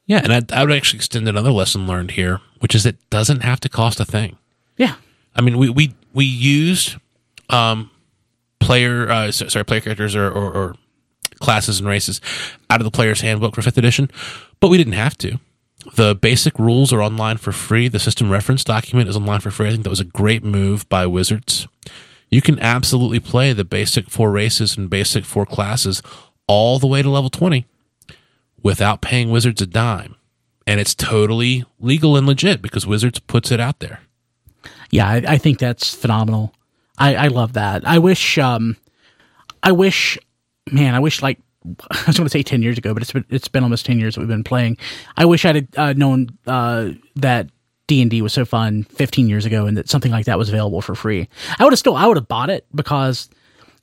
Yeah, 0.05 0.21
and 0.23 0.33
I, 0.33 0.61
I 0.61 0.63
would 0.63 0.73
actually 0.73 0.97
extend 0.97 1.27
another 1.27 1.51
lesson 1.51 1.85
learned 1.85 2.11
here, 2.11 2.39
which 2.59 2.73
is 2.73 2.85
it 2.85 2.97
doesn't 3.09 3.41
have 3.41 3.59
to 3.61 3.69
cost 3.69 3.99
a 3.99 4.05
thing. 4.05 4.37
Yeah, 4.77 4.95
I 5.37 5.41
mean, 5.41 5.57
we 5.57 5.69
we 5.69 5.93
we 6.13 6.25
used 6.25 6.97
um, 7.49 7.91
player 8.59 9.09
uh, 9.09 9.31
sorry 9.31 9.65
player 9.65 9.81
characters 9.81 10.15
or, 10.15 10.27
or, 10.29 10.51
or 10.53 10.75
classes 11.39 11.79
and 11.79 11.87
races 11.87 12.19
out 12.69 12.81
of 12.81 12.85
the 12.85 12.91
player's 12.91 13.21
handbook 13.21 13.55
for 13.55 13.61
fifth 13.61 13.77
edition, 13.77 14.09
but 14.59 14.69
we 14.69 14.77
didn't 14.77 14.93
have 14.93 15.17
to. 15.19 15.39
The 15.95 16.15
basic 16.15 16.57
rules 16.59 16.91
are 16.91 17.01
online 17.01 17.37
for 17.37 17.51
free. 17.51 17.87
The 17.87 17.99
system 17.99 18.29
reference 18.29 18.63
document 18.63 19.09
is 19.09 19.15
online 19.15 19.39
for 19.39 19.51
free. 19.51 19.67
I 19.67 19.71
think 19.71 19.83
that 19.83 19.89
was 19.89 19.99
a 19.99 20.05
great 20.05 20.43
move 20.43 20.89
by 20.89 21.05
Wizards. 21.05 21.67
You 22.29 22.41
can 22.41 22.59
absolutely 22.59 23.19
play 23.19 23.53
the 23.53 23.63
basic 23.63 24.09
four 24.09 24.31
races 24.31 24.75
and 24.75 24.89
basic 24.89 25.23
four 25.23 25.45
classes 25.45 26.01
all 26.45 26.79
the 26.79 26.87
way 26.87 27.01
to 27.01 27.09
level 27.09 27.29
20 27.29 27.65
without 28.61 29.01
paying 29.01 29.29
Wizards 29.29 29.61
a 29.61 29.67
dime. 29.67 30.15
And 30.65 30.81
it's 30.81 30.93
totally 30.93 31.63
legal 31.79 32.17
and 32.17 32.27
legit 32.27 32.61
because 32.61 32.85
Wizards 32.85 33.19
puts 33.19 33.51
it 33.51 33.61
out 33.61 33.79
there. 33.79 34.01
Yeah, 34.91 35.07
I, 35.07 35.23
I 35.27 35.37
think 35.37 35.59
that's 35.59 35.93
phenomenal. 35.93 36.53
I, 36.97 37.15
I 37.15 37.27
love 37.27 37.53
that. 37.53 37.87
I 37.87 37.99
wish, 37.99 38.37
um, 38.37 38.75
I 39.61 39.71
wish, 39.71 40.17
man, 40.71 40.95
I 40.95 40.99
wish 40.99 41.21
like 41.21 41.39
I 41.91 42.03
was 42.07 42.17
going 42.17 42.25
to 42.25 42.29
say 42.29 42.43
ten 42.43 42.61
years 42.61 42.77
ago, 42.77 42.93
but 42.93 43.03
it's 43.03 43.11
been 43.11 43.25
it's 43.29 43.47
been 43.47 43.63
almost 43.63 43.85
ten 43.85 43.99
years 43.99 44.15
that 44.15 44.21
we've 44.21 44.27
been 44.27 44.43
playing. 44.43 44.77
I 45.15 45.25
wish 45.25 45.45
I'd 45.45 45.55
had 45.55 45.67
uh, 45.77 45.93
known 45.93 46.29
uh, 46.47 46.91
that 47.15 47.49
D 47.87 48.01
and 48.01 48.09
D 48.09 48.21
was 48.21 48.33
so 48.33 48.45
fun 48.45 48.83
fifteen 48.83 49.27
years 49.27 49.45
ago, 49.45 49.65
and 49.65 49.77
that 49.77 49.89
something 49.89 50.11
like 50.11 50.25
that 50.25 50.37
was 50.37 50.49
available 50.49 50.81
for 50.81 50.95
free. 50.95 51.27
I 51.59 51.63
would 51.63 51.73
have 51.73 51.79
still 51.79 51.95
I 51.95 52.05
would 52.05 52.17
have 52.17 52.27
bought 52.27 52.49
it 52.49 52.65
because 52.73 53.29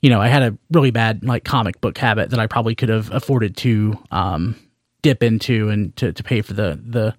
you 0.01 0.11
know 0.11 0.21
I 0.21 0.29
had 0.29 0.43
a 0.43 0.57
really 0.71 0.91
bad 0.91 1.25
like 1.25 1.45
comic 1.45 1.81
book 1.81 1.99
habit 1.99 2.31
that 2.31 2.41
I 2.41 2.47
probably 2.47 2.75
could 2.75 2.89
have 2.89 3.11
afforded 3.13 3.57
to 3.59 3.99
um, 4.11 4.57
dip 5.03 5.23
into 5.23 5.69
and 5.69 5.95
to, 5.97 6.13
to 6.13 6.23
pay 6.23 6.41
for 6.41 6.55
the 6.55 6.81
the 6.83 7.15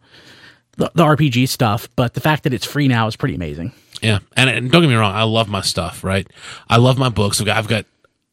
the, 0.77 0.91
the 0.93 1.03
RPG 1.03 1.47
stuff. 1.49 1.89
But 1.95 2.13
the 2.13 2.21
fact 2.21 2.43
that 2.43 2.53
it's 2.53 2.65
free 2.65 2.87
now 2.87 3.07
is 3.07 3.15
pretty 3.15 3.35
amazing. 3.35 3.73
Yeah, 4.01 4.19
and, 4.35 4.49
and 4.49 4.71
don't 4.71 4.81
get 4.81 4.89
me 4.89 4.95
wrong, 4.95 5.15
I 5.15 5.23
love 5.23 5.47
my 5.49 5.61
stuff. 5.61 6.03
Right, 6.03 6.27
I 6.69 6.77
love 6.77 6.97
my 6.97 7.09
books. 7.09 7.39
I've 7.39 7.47
got, 7.47 7.57
I've 7.57 7.67
got 7.67 7.85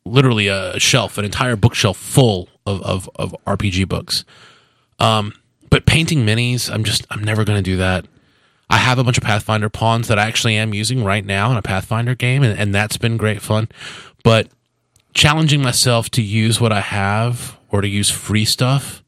literally 0.05 0.49
a 0.49 0.79
shelf, 0.79 1.19
an 1.19 1.25
entire 1.25 1.57
bookshelf 1.57 1.97
full 1.97 2.49
of 2.67 2.83
of, 2.83 3.11
of 3.17 3.37
RPG 3.47 3.89
books. 3.89 4.25
Um, 4.99 5.35
but 5.71 5.87
painting 5.87 6.26
minis, 6.26 6.71
I'm 6.73 6.85
just 6.85 7.07
I'm 7.11 7.25
never 7.25 7.45
going 7.45 7.59
to 7.59 7.63
do 7.63 7.76
that. 7.78 8.07
I 8.69 8.76
have 8.76 8.99
a 8.99 9.05
bunch 9.05 9.19
of 9.19 9.25
Pathfinder 9.25 9.69
pawns 9.69 10.09
that 10.09 10.19
I 10.19 10.26
actually 10.26 10.57
am 10.57 10.73
using 10.73 11.05
right 11.05 11.25
now 11.25 11.50
in 11.50 11.59
a 11.59 11.63
Pathfinder 11.63 12.15
game, 12.15 12.43
and, 12.43 12.59
and 12.59 12.75
that's 12.75 12.97
been 12.97 13.19
great 13.19 13.43
fun. 13.43 13.69
But 14.25 14.49
challenging 15.15 15.63
myself 15.63 16.11
to 16.11 16.23
use 16.23 16.61
what 16.61 16.73
I 16.73 16.81
have 16.81 17.59
or 17.71 17.83
to 17.83 17.89
use 17.89 18.11
free 18.11 18.45
stuff 18.45 19.01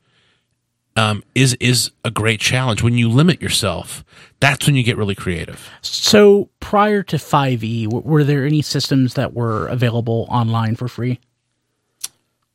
um, 0.96 1.22
is 1.34 1.54
is 1.60 1.90
a 2.04 2.10
great 2.10 2.40
challenge. 2.40 2.82
When 2.82 2.96
you 2.96 3.08
limit 3.08 3.42
yourself, 3.42 4.04
that's 4.40 4.66
when 4.66 4.76
you 4.76 4.82
get 4.82 4.96
really 4.96 5.14
creative. 5.14 5.68
So 5.82 6.48
prior 6.60 7.02
to 7.04 7.16
5e, 7.16 7.84
w- 7.84 8.02
were 8.06 8.24
there 8.24 8.44
any 8.46 8.62
systems 8.62 9.14
that 9.14 9.32
were 9.34 9.66
available 9.68 10.26
online 10.30 10.76
for 10.76 10.86
free? 10.88 11.18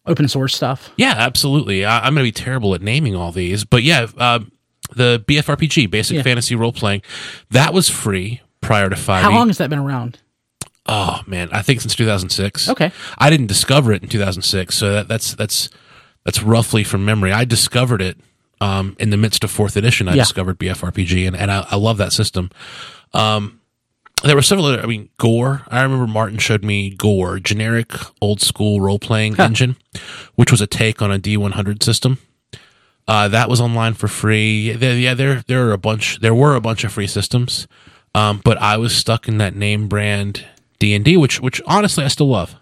Open 0.06 0.28
source 0.28 0.56
stuff? 0.56 0.92
Yeah, 0.98 1.14
absolutely. 1.18 1.86
I, 1.86 2.00
I'm 2.00 2.14
going 2.16 2.26
to 2.26 2.28
be 2.28 2.32
terrible 2.32 2.74
at 2.74 2.82
naming 2.82 3.16
all 3.16 3.32
these, 3.32 3.64
but 3.66 3.84
yeah, 3.84 4.08
uh, 4.18 4.40
the 4.96 5.24
BFRPG, 5.28 5.92
Basic 5.92 6.18
Yeah. 6.18 6.24
Fantasy 6.24 6.56
Role 6.56 6.72
Playing, 6.74 7.02
that 7.52 7.74
was 7.74 7.90
free 7.90 8.42
prior 8.62 8.90
to 8.90 8.96
5e. 8.96 9.22
How 9.22 9.32
long 9.32 9.48
has 9.48 9.58
that 9.60 9.70
been 9.70 9.80
around? 9.80 10.20
Oh 10.88 11.22
man, 11.28 11.50
I 11.52 11.62
think 11.62 11.82
since 11.82 11.94
2006. 11.96 12.70
Okay. 12.70 12.92
I 13.20 13.30
didn't 13.30 13.48
discover 13.48 13.92
it 13.94 14.02
in 14.02 14.10
2006, 14.10 14.76
so 14.76 14.94
that, 14.94 15.08
that's 15.08 15.36
that's 15.36 15.70
that's 16.26 16.42
roughly 16.42 16.84
from 16.84 17.06
memory. 17.06 17.32
I 17.32 17.46
discovered 17.46 18.02
it 18.02 18.18
um, 18.62 18.96
in 19.00 19.10
the 19.10 19.18
midst 19.18 19.44
of 19.44 19.52
fourth 19.52 19.76
edition. 19.78 20.08
I 20.08 20.14
Yeah. 20.16 20.24
discovered 20.24 20.58
BFRPG, 20.60 21.28
and, 21.28 21.36
and 21.36 21.52
I, 21.52 21.66
I 21.72 21.76
love 21.76 21.98
that 21.98 22.12
system. 22.14 22.50
Um, 23.14 23.60
there 24.24 24.36
were 24.36 24.42
several 24.42 24.66
other. 24.68 24.82
I 24.82 24.86
mean, 24.86 25.10
Gore. 25.18 25.62
I 25.70 25.82
remember 25.82 26.06
Martin 26.06 26.40
showed 26.40 26.64
me 26.64 26.90
Gore, 26.90 27.40
generic 27.40 27.94
old 28.22 28.42
school 28.42 28.82
role 28.82 29.00
playing 29.00 29.40
engine, 29.40 29.78
which 30.36 30.52
was 30.52 30.60
a 30.60 30.68
take 30.68 31.02
on 31.02 31.10
a 31.12 31.18
D100 31.18 31.82
system. 31.84 32.18
Uh, 33.08 33.28
that 33.30 33.50
was 33.50 33.62
online 33.62 33.94
for 33.94 34.08
free. 34.10 34.74
There, 34.74 34.96
yeah, 34.98 35.14
there 35.14 35.44
there 35.48 35.68
are 35.68 35.72
a 35.72 35.78
bunch. 35.78 36.20
There 36.20 36.36
were 36.36 36.56
a 36.56 36.62
bunch 36.62 36.84
of 36.84 36.92
free 36.92 37.08
systems, 37.08 37.66
um, 38.14 38.42
but 38.44 38.58
I 38.58 38.76
was 38.78 38.94
stuck 38.96 39.28
in 39.30 39.38
that 39.38 39.56
name 39.56 39.88
brand 39.88 40.46
D 40.80 40.94
and 40.94 41.04
D, 41.06 41.16
which 41.16 41.40
which 41.40 41.62
honestly 41.66 42.04
I 42.04 42.10
still 42.10 42.28
love. 42.28 42.56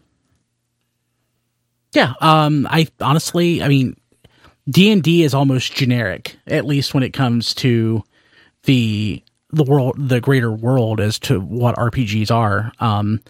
Yeah. 1.93 2.13
Um, 2.21 2.67
I 2.69 2.87
honestly, 3.01 3.63
I 3.63 3.67
mean, 3.67 3.95
D 4.69 4.91
and 4.91 5.01
D 5.01 5.23
is 5.23 5.33
almost 5.33 5.73
generic, 5.73 6.37
at 6.47 6.65
least 6.65 6.93
when 6.93 7.03
it 7.03 7.13
comes 7.13 7.53
to 7.55 8.03
the 8.63 9.23
the 9.51 9.63
world, 9.63 9.95
the 9.97 10.19
greater 10.19 10.51
world, 10.51 10.99
as 10.99 11.17
to 11.19 11.39
what 11.39 11.75
RPGs 11.75 12.31
are. 12.31 12.71
Um, 12.79 13.21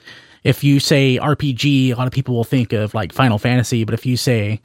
if 0.44 0.64
you 0.64 0.80
say 0.80 1.20
RPG, 1.22 1.92
a 1.92 1.94
lot 1.94 2.08
of 2.08 2.14
people 2.14 2.36
will 2.36 2.44
think 2.44 2.74
of 2.74 2.94
like 2.94 3.14
Final 3.14 3.38
Fantasy, 3.38 3.84
but 3.84 3.94
if 3.94 4.06
you 4.06 4.18
say 4.18 4.62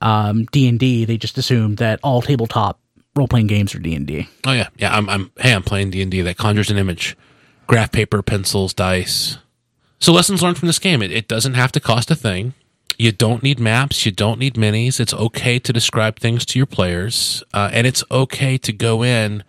um, 0.00 0.44
D 0.46 0.68
and 0.68 0.78
D, 0.78 1.04
they 1.04 1.18
just 1.18 1.36
assume 1.36 1.76
that 1.76 2.00
all 2.02 2.22
tabletop 2.22 2.80
role 3.16 3.28
playing 3.28 3.46
games 3.46 3.74
are 3.74 3.78
D 3.78 3.94
and 3.94 4.06
D. 4.06 4.28
Oh 4.46 4.52
yeah, 4.52 4.68
yeah. 4.76 4.96
I'm 4.96 5.08
I'm 5.08 5.30
hey, 5.38 5.52
I'm 5.52 5.62
playing 5.62 5.90
D 5.90 6.02
and 6.02 6.10
D. 6.10 6.22
That 6.22 6.38
conjures 6.38 6.70
an 6.70 6.78
image, 6.78 7.16
graph 7.66 7.92
paper, 7.92 8.22
pencils, 8.22 8.72
dice. 8.72 9.38
So 9.98 10.12
lessons 10.12 10.42
learned 10.42 10.58
from 10.58 10.68
this 10.68 10.78
game: 10.78 11.02
it, 11.02 11.12
it 11.12 11.28
doesn't 11.28 11.54
have 11.54 11.72
to 11.72 11.80
cost 11.80 12.10
a 12.10 12.14
thing. 12.14 12.54
You 12.98 13.12
don't 13.12 13.42
need 13.42 13.58
maps. 13.58 14.06
You 14.06 14.12
don't 14.12 14.38
need 14.38 14.54
minis. 14.54 15.00
It's 15.00 15.14
okay 15.14 15.58
to 15.58 15.72
describe 15.72 16.18
things 16.18 16.44
to 16.46 16.58
your 16.58 16.66
players, 16.66 17.42
uh, 17.52 17.70
and 17.72 17.86
it's 17.86 18.04
okay 18.10 18.58
to 18.58 18.72
go 18.72 19.02
in 19.02 19.44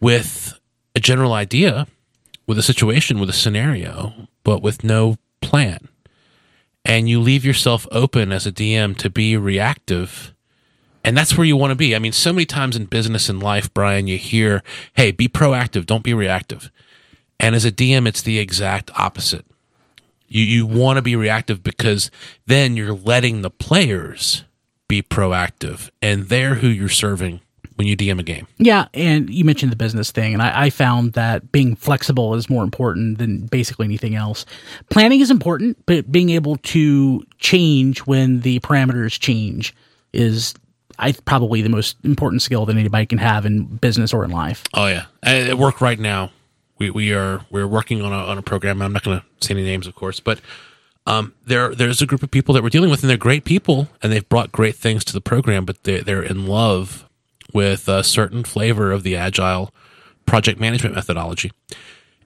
with 0.00 0.58
a 0.94 1.00
general 1.00 1.32
idea, 1.32 1.86
with 2.46 2.58
a 2.58 2.62
situation, 2.62 3.18
with 3.18 3.30
a 3.30 3.34
scenario, 3.34 4.28
but 4.42 4.62
with 4.62 4.84
no 4.84 5.16
plan. 5.40 5.88
And 6.84 7.08
you 7.08 7.20
leave 7.20 7.44
yourself 7.44 7.86
open 7.90 8.30
as 8.30 8.46
a 8.46 8.52
DM 8.52 8.96
to 8.98 9.08
be 9.08 9.36
reactive 9.36 10.34
and 11.04 11.16
that's 11.16 11.36
where 11.36 11.46
you 11.46 11.56
want 11.56 11.70
to 11.70 11.76
be. 11.76 11.94
I 11.94 11.98
mean, 11.98 12.12
so 12.12 12.32
many 12.32 12.46
times 12.46 12.74
in 12.74 12.86
business 12.86 13.28
and 13.28 13.42
life, 13.42 13.72
Brian, 13.74 14.06
you 14.06 14.16
hear, 14.16 14.62
hey, 14.94 15.12
be 15.12 15.28
proactive, 15.28 15.84
don't 15.84 16.02
be 16.02 16.14
reactive. 16.14 16.70
And 17.38 17.54
as 17.54 17.66
a 17.66 17.70
DM, 17.70 18.08
it's 18.08 18.22
the 18.22 18.38
exact 18.38 18.90
opposite. 18.98 19.44
You, 20.34 20.42
you 20.42 20.66
want 20.66 20.96
to 20.96 21.02
be 21.02 21.14
reactive 21.14 21.62
because 21.62 22.10
then 22.44 22.76
you're 22.76 22.92
letting 22.92 23.42
the 23.42 23.50
players 23.50 24.42
be 24.88 25.00
proactive 25.00 25.90
and 26.02 26.24
they're 26.24 26.56
who 26.56 26.66
you're 26.66 26.88
serving 26.88 27.40
when 27.76 27.86
you 27.86 27.96
DM 27.96 28.18
a 28.18 28.24
game. 28.24 28.48
Yeah, 28.58 28.86
and 28.94 29.30
you 29.30 29.44
mentioned 29.44 29.70
the 29.70 29.76
business 29.76 30.10
thing, 30.10 30.32
and 30.32 30.42
I, 30.42 30.64
I 30.64 30.70
found 30.70 31.12
that 31.12 31.52
being 31.52 31.76
flexible 31.76 32.34
is 32.34 32.50
more 32.50 32.64
important 32.64 33.18
than 33.18 33.46
basically 33.46 33.84
anything 33.84 34.16
else. 34.16 34.44
Planning 34.90 35.20
is 35.20 35.30
important, 35.30 35.78
but 35.86 36.10
being 36.10 36.30
able 36.30 36.56
to 36.56 37.24
change 37.38 38.00
when 38.00 38.40
the 38.40 38.58
parameters 38.60 39.18
change 39.18 39.72
is 40.12 40.54
I 40.98 41.12
probably 41.12 41.62
the 41.62 41.68
most 41.68 41.96
important 42.04 42.42
skill 42.42 42.66
that 42.66 42.76
anybody 42.76 43.06
can 43.06 43.18
have 43.18 43.46
in 43.46 43.64
business 43.64 44.12
or 44.12 44.24
in 44.24 44.32
life. 44.32 44.64
Oh 44.74 44.86
yeah, 44.86 45.06
at 45.22 45.48
at 45.48 45.58
work 45.58 45.80
right 45.80 45.98
now, 45.98 46.32
we, 46.84 46.90
we 46.90 47.14
are 47.14 47.40
we're 47.50 47.66
working 47.66 48.02
on 48.02 48.12
a 48.12 48.16
on 48.16 48.38
a 48.38 48.42
program. 48.42 48.82
I'm 48.82 48.92
not 48.92 49.04
going 49.04 49.20
to 49.20 49.46
say 49.46 49.54
any 49.54 49.64
names, 49.64 49.86
of 49.86 49.94
course, 49.94 50.20
but 50.20 50.40
um, 51.06 51.32
there 51.46 51.74
there's 51.74 52.02
a 52.02 52.06
group 52.06 52.22
of 52.22 52.30
people 52.30 52.54
that 52.54 52.62
we're 52.62 52.70
dealing 52.70 52.90
with, 52.90 53.02
and 53.02 53.10
they're 53.10 53.16
great 53.16 53.44
people, 53.44 53.88
and 54.02 54.12
they've 54.12 54.28
brought 54.28 54.52
great 54.52 54.76
things 54.76 55.04
to 55.04 55.12
the 55.12 55.20
program, 55.20 55.64
but 55.64 55.82
they 55.84 56.00
they're 56.00 56.22
in 56.22 56.46
love 56.46 57.04
with 57.52 57.88
a 57.88 58.02
certain 58.02 58.44
flavor 58.44 58.92
of 58.92 59.02
the 59.02 59.16
agile 59.16 59.70
project 60.26 60.58
management 60.60 60.94
methodology, 60.94 61.50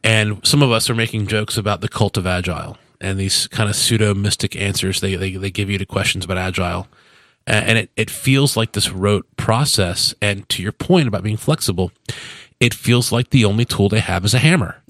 and 0.03 0.47
some 0.47 0.63
of 0.63 0.71
us 0.71 0.89
are 0.91 0.95
making 0.95 1.27
jokes 1.27 1.57
about 1.57 1.81
the 1.81 1.89
cult 1.89 2.17
of 2.17 2.27
agile. 2.27 2.77
and 3.01 3.19
these 3.19 3.47
kind 3.49 3.69
of 3.71 3.77
pseudo 3.77 4.15
mystic 4.15 4.57
answers 4.57 5.01
they, 5.01 5.17
they, 5.17 5.33
they 5.37 5.51
give 5.51 5.71
you 5.71 5.79
to 5.79 5.87
questions 5.87 6.25
about 6.25 6.39
agile. 6.39 6.87
And 7.47 7.79
it, 7.79 7.91
it 7.97 8.11
feels 8.11 8.59
like 8.59 8.73
this 8.73 8.91
rote 8.91 9.27
process. 9.39 10.15
And 10.21 10.47
to 10.51 10.63
your 10.63 10.73
point 10.73 11.09
about 11.09 11.23
being 11.23 11.39
flexible, 11.39 11.93
it 12.61 12.75
feels 12.75 13.13
like 13.13 13.31
the 13.31 13.45
only 13.45 13.65
tool 13.65 13.89
they 13.89 14.01
have 14.01 14.25
is 14.25 14.35
a 14.35 14.39
hammer. 14.39 14.83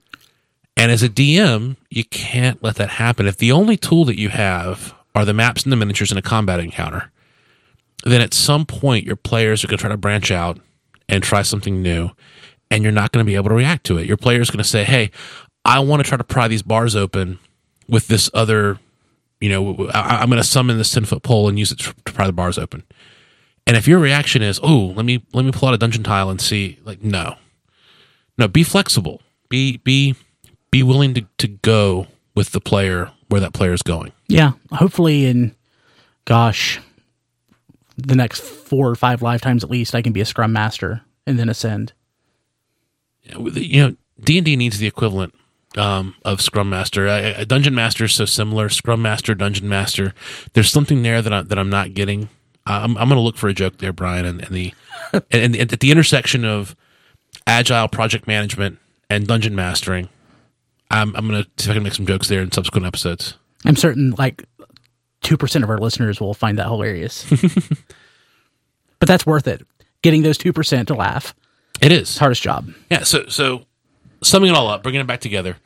And 0.76 0.92
as 0.92 1.02
a 1.02 1.08
DM, 1.08 1.76
you 1.90 2.04
can't 2.04 2.62
let 2.62 2.76
that 2.76 2.90
happen. 2.90 3.26
If 3.26 3.36
the 3.36 3.52
only 3.52 3.76
tool 3.76 4.04
that 4.04 4.18
you 4.18 4.28
have 4.28 4.94
are 5.14 5.24
the 5.24 5.34
maps 5.34 5.64
and 5.64 5.72
the 5.72 5.76
miniatures 5.76 6.12
in 6.12 6.18
a 6.18 6.22
combat 6.22 6.60
encounter, 6.60 7.10
then 8.04 8.20
at 8.20 8.32
some 8.32 8.64
point 8.64 9.04
your 9.04 9.16
players 9.16 9.64
are 9.64 9.66
going 9.66 9.78
to 9.78 9.82
try 9.82 9.90
to 9.90 9.96
branch 9.96 10.30
out 10.30 10.60
and 11.08 11.22
try 11.22 11.42
something 11.42 11.82
new, 11.82 12.10
and 12.70 12.82
you're 12.82 12.92
not 12.92 13.12
going 13.12 13.24
to 13.24 13.28
be 13.28 13.34
able 13.34 13.48
to 13.48 13.54
react 13.54 13.84
to 13.86 13.98
it. 13.98 14.06
Your 14.06 14.16
player 14.16 14.40
is 14.40 14.50
going 14.50 14.62
to 14.62 14.68
say, 14.68 14.84
"Hey, 14.84 15.10
I 15.64 15.80
want 15.80 16.02
to 16.02 16.08
try 16.08 16.16
to 16.16 16.24
pry 16.24 16.48
these 16.48 16.62
bars 16.62 16.94
open 16.94 17.38
with 17.88 18.06
this 18.08 18.30
other, 18.34 18.78
you 19.40 19.48
know, 19.48 19.88
I, 19.88 20.22
am 20.22 20.28
going 20.28 20.40
to 20.40 20.46
summon 20.46 20.78
this 20.78 20.92
ten 20.92 21.04
foot 21.04 21.22
pole 21.22 21.48
and 21.48 21.58
use 21.58 21.72
it 21.72 21.78
to, 21.80 21.94
pry 22.12 22.26
the 22.26 22.32
bars 22.32 22.58
open." 22.58 22.84
And 23.66 23.76
if 23.76 23.88
your 23.88 23.98
reaction 23.98 24.42
is, 24.42 24.60
"Oh, 24.62 24.92
let 24.94 25.04
me 25.04 25.24
let 25.32 25.44
me 25.44 25.50
pull 25.50 25.68
out 25.68 25.74
a 25.74 25.78
dungeon 25.78 26.04
tile 26.04 26.30
and 26.30 26.40
see," 26.40 26.78
like, 26.84 27.02
no, 27.02 27.36
no, 28.38 28.48
be 28.48 28.62
flexible. 28.62 29.20
Be 29.48 29.78
be 29.78 30.14
be 30.70 30.82
willing 30.82 31.14
to 31.14 31.26
to 31.38 31.48
go 31.48 32.06
with 32.34 32.52
the 32.52 32.60
player 32.60 33.10
where 33.28 33.40
that 33.40 33.52
player 33.52 33.72
is 33.72 33.82
going. 33.82 34.12
Yeah, 34.28 34.52
hopefully 34.72 35.26
in, 35.26 35.54
gosh, 36.24 36.80
the 37.96 38.14
next 38.14 38.40
four 38.40 38.88
or 38.88 38.94
five 38.94 39.22
lifetimes 39.22 39.64
at 39.64 39.70
least, 39.70 39.94
I 39.94 40.02
can 40.02 40.12
be 40.12 40.20
a 40.20 40.24
Scrum 40.24 40.52
Master 40.52 41.02
and 41.26 41.38
then 41.38 41.48
ascend. 41.48 41.92
You 43.22 43.82
know, 43.82 43.96
D 44.20 44.38
and 44.38 44.44
D 44.44 44.56
needs 44.56 44.78
the 44.78 44.86
equivalent 44.86 45.34
um, 45.76 46.14
of 46.24 46.40
Scrum 46.40 46.70
Master. 46.70 47.44
Dungeon 47.44 47.74
Master 47.74 48.04
is 48.04 48.14
so 48.14 48.24
similar. 48.24 48.68
Scrum 48.68 49.02
Master, 49.02 49.34
Dungeon 49.34 49.68
Master. 49.68 50.14
There's 50.54 50.70
something 50.70 51.02
there 51.02 51.20
that 51.20 51.32
I, 51.32 51.42
that 51.42 51.58
I'm 51.58 51.70
not 51.70 51.94
getting. 51.94 52.28
I'm, 52.66 52.96
I'm 52.98 53.08
going 53.08 53.18
to 53.18 53.20
look 53.20 53.36
for 53.36 53.48
a 53.48 53.54
joke 53.54 53.78
there, 53.78 53.92
Brian, 53.92 54.24
and, 54.24 54.42
and 54.42 54.54
the 54.54 54.74
and, 55.30 55.56
and 55.56 55.72
at 55.72 55.80
the 55.80 55.90
intersection 55.90 56.44
of 56.44 56.76
agile 57.48 57.88
project 57.88 58.26
management 58.26 58.78
and 59.10 59.26
dungeon 59.26 59.56
mastering. 59.56 60.08
I'm, 60.90 61.14
I'm 61.16 61.26
going 61.28 61.42
to 61.42 61.50
see 61.62 61.68
if 61.68 61.70
I 61.70 61.74
can 61.74 61.82
make 61.82 61.94
some 61.94 62.06
jokes 62.06 62.28
there 62.28 62.40
in 62.40 62.52
subsequent 62.52 62.86
episodes. 62.86 63.34
I'm 63.64 63.76
certain 63.76 64.14
like 64.18 64.44
2% 65.22 65.62
of 65.62 65.70
our 65.70 65.78
listeners 65.78 66.20
will 66.20 66.34
find 66.34 66.58
that 66.58 66.66
hilarious. 66.66 67.28
but 68.98 69.08
that's 69.08 69.26
worth 69.26 69.48
it. 69.48 69.66
Getting 70.02 70.22
those 70.22 70.38
2% 70.38 70.86
to 70.86 70.94
laugh. 70.94 71.34
It 71.80 71.92
is. 71.92 72.18
hardest 72.18 72.42
job. 72.42 72.70
Yeah. 72.90 73.02
So, 73.02 73.26
so 73.28 73.64
summing 74.22 74.50
it 74.50 74.56
all 74.56 74.68
up, 74.68 74.82
bringing 74.82 75.00
it 75.00 75.06
back 75.06 75.20
together, 75.20 75.56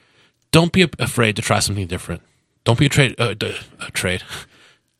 don't 0.50 0.72
be 0.72 0.88
afraid 0.98 1.36
to 1.36 1.42
try 1.42 1.58
something 1.58 1.86
different. 1.86 2.22
Don't 2.64 2.78
be 2.78 2.86
afraid, 2.86 3.18
uh, 3.18 3.34
uh, 3.40 3.88
trade. 3.92 4.22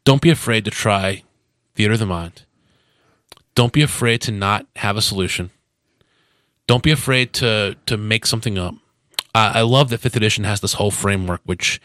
Don't 0.05 0.21
be 0.21 0.31
afraid 0.31 0.65
to 0.65 0.71
try 0.73 1.23
theater 1.77 1.93
of 1.93 2.01
the 2.01 2.07
mind. 2.07 2.43
Don't 3.55 3.73
be 3.73 3.83
afraid 3.83 4.21
to 4.23 4.33
not 4.33 4.67
have 4.75 4.97
a 4.97 5.01
solution. 5.01 5.53
Don't 6.73 6.83
be 6.83 6.91
afraid 6.91 7.35
to 7.35 7.77
to 7.85 7.99
make 7.99 8.25
something 8.25 8.57
up. 8.57 8.75
Uh, 9.35 9.53
I 9.57 9.61
love 9.61 9.91
that 9.91 9.99
fifth 9.99 10.17
edition 10.17 10.45
has 10.45 10.63
this 10.63 10.73
whole 10.73 10.91
framework, 10.91 11.43
which 11.45 11.83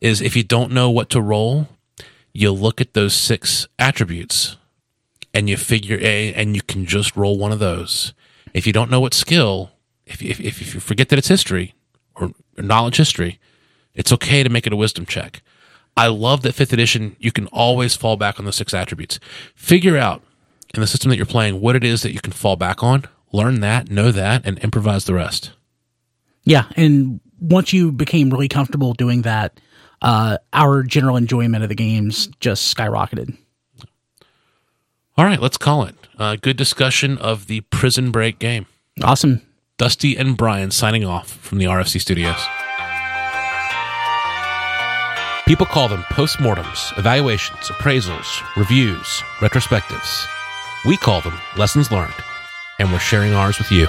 is 0.00 0.20
if 0.20 0.36
you 0.36 0.44
don't 0.44 0.70
know 0.70 0.88
what 0.90 1.10
to 1.10 1.20
roll, 1.20 1.66
you 2.32 2.52
look 2.52 2.80
at 2.80 2.94
those 2.94 3.14
six 3.14 3.66
attributes 3.80 4.56
and 5.34 5.50
you 5.50 5.56
figure 5.56 5.98
A, 6.00 6.32
and 6.34 6.54
you 6.54 6.62
can 6.62 6.86
just 6.86 7.16
roll 7.16 7.36
one 7.36 7.50
of 7.50 7.58
those. 7.58 8.14
If 8.54 8.64
you 8.64 8.72
don't 8.72 8.92
know 8.92 9.00
what 9.00 9.12
skill, 9.12 9.72
if, 10.06 10.22
if, 10.22 10.38
if 10.38 10.72
you 10.72 10.78
forget 10.78 11.08
that 11.08 11.18
it's 11.18 11.26
history 11.26 11.74
or 12.14 12.30
knowledge 12.56 12.98
history, 12.98 13.40
it's 13.92 14.12
okay 14.12 14.44
to 14.44 14.48
make 14.48 14.68
it 14.68 14.72
a 14.72 14.76
wisdom 14.76 15.04
check. 15.04 15.42
I 15.96 16.06
love 16.06 16.42
that 16.42 16.54
fifth 16.54 16.72
edition, 16.72 17.16
you 17.18 17.32
can 17.32 17.48
always 17.48 17.96
fall 17.96 18.16
back 18.16 18.38
on 18.38 18.44
the 18.44 18.52
six 18.52 18.72
attributes. 18.72 19.18
Figure 19.56 19.98
out 19.98 20.22
in 20.74 20.80
the 20.80 20.86
system 20.86 21.10
that 21.10 21.16
you're 21.16 21.26
playing 21.26 21.60
what 21.60 21.74
it 21.74 21.82
is 21.82 22.02
that 22.02 22.12
you 22.12 22.20
can 22.20 22.32
fall 22.32 22.54
back 22.54 22.84
on, 22.84 23.08
learn 23.32 23.60
that, 23.60 23.90
know 23.90 24.12
that, 24.12 24.44
and 24.44 24.58
improvise 24.58 25.04
the 25.04 25.14
rest. 25.14 25.52
Yeah. 26.44 26.64
And 26.76 27.20
once 27.40 27.72
you 27.72 27.92
became 27.92 28.30
really 28.30 28.48
comfortable 28.48 28.94
doing 28.94 29.22
that, 29.22 29.60
uh, 30.00 30.38
our 30.52 30.82
general 30.82 31.16
enjoyment 31.16 31.62
of 31.62 31.68
the 31.68 31.74
games 31.74 32.28
just 32.40 32.74
skyrocketed. 32.76 33.36
All 35.16 35.24
right, 35.24 35.40
let's 35.40 35.58
call 35.58 35.84
it. 35.84 35.94
Uh, 36.18 36.36
good 36.40 36.56
discussion 36.56 37.18
of 37.18 37.46
the 37.46 37.60
Prison 37.62 38.10
Break 38.10 38.38
game. 38.38 38.66
Awesome. 39.02 39.42
Dusty 39.78 40.16
and 40.16 40.36
Brian 40.36 40.70
signing 40.70 41.04
off 41.04 41.30
from 41.30 41.58
the 41.58 41.64
RFC 41.66 42.00
studios. 42.00 42.40
People 45.46 45.66
call 45.66 45.88
them 45.88 46.02
postmortems, 46.04 46.96
evaluations, 46.96 47.68
appraisals, 47.68 48.56
reviews, 48.56 49.22
retrospectives. 49.38 50.26
We 50.86 50.96
call 50.96 51.20
them 51.20 51.38
lessons 51.56 51.90
learned, 51.90 52.14
and 52.78 52.92
we're 52.92 52.98
sharing 52.98 53.34
ours 53.34 53.58
with 53.58 53.70
you. 53.70 53.88